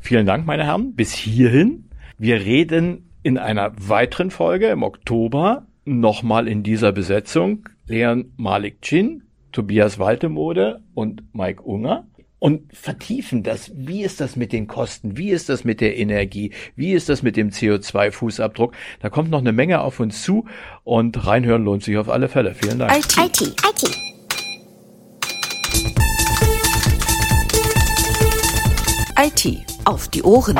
Vielen 0.02 0.28
Dank, 0.28 0.46
meine 0.46 0.66
Herren, 0.66 0.94
bis 0.94 1.12
hierhin. 1.14 1.90
Wir 2.20 2.42
reden 2.42 3.10
in 3.24 3.40
einer 3.40 3.72
weiteren 3.76 4.30
Folge 4.30 4.68
im 4.68 4.84
Oktober 4.84 5.66
nochmal 5.84 6.48
in 6.48 6.62
dieser 6.62 6.92
Besetzung 6.92 7.70
Leon 7.88 8.34
Malik 8.38 8.84
Chin, 8.84 9.24
Tobias 9.52 9.98
Waltemode 9.98 10.82
und 10.94 11.24
Mike 11.34 11.64
Unger 11.64 12.06
und 12.40 12.76
vertiefen 12.76 13.44
das. 13.44 13.72
Wie 13.76 14.04
ist 14.04 14.22
das 14.22 14.36
mit 14.36 14.52
den 14.52 14.68
Kosten? 14.68 15.18
Wie 15.18 15.30
ist 15.32 15.50
das 15.50 15.64
mit 15.64 15.82
der 15.82 15.98
Energie? 15.98 16.52
Wie 16.76 16.94
ist 16.94 17.10
das 17.10 17.24
mit 17.24 17.38
dem 17.38 17.50
CO2-Fußabdruck? 17.50 18.74
Da 19.00 19.10
kommt 19.10 19.30
noch 19.30 19.40
eine 19.40 19.52
Menge 19.52 19.82
auf 19.82 20.00
uns 20.00 20.24
zu 20.24 20.46
und 20.84 21.26
reinhören 21.26 21.64
lohnt 21.64 21.84
sich 21.84 21.98
auf 21.98 22.10
alle 22.10 22.30
Fälle. 22.30 22.54
Vielen 22.54 22.80
Dank. 22.80 22.96
IT, 22.96 23.18
IT, 23.18 23.42
IT. 23.42 24.06
IT 29.18 29.66
auf 29.86 30.10
die 30.10 30.24
Ohren. 30.24 30.60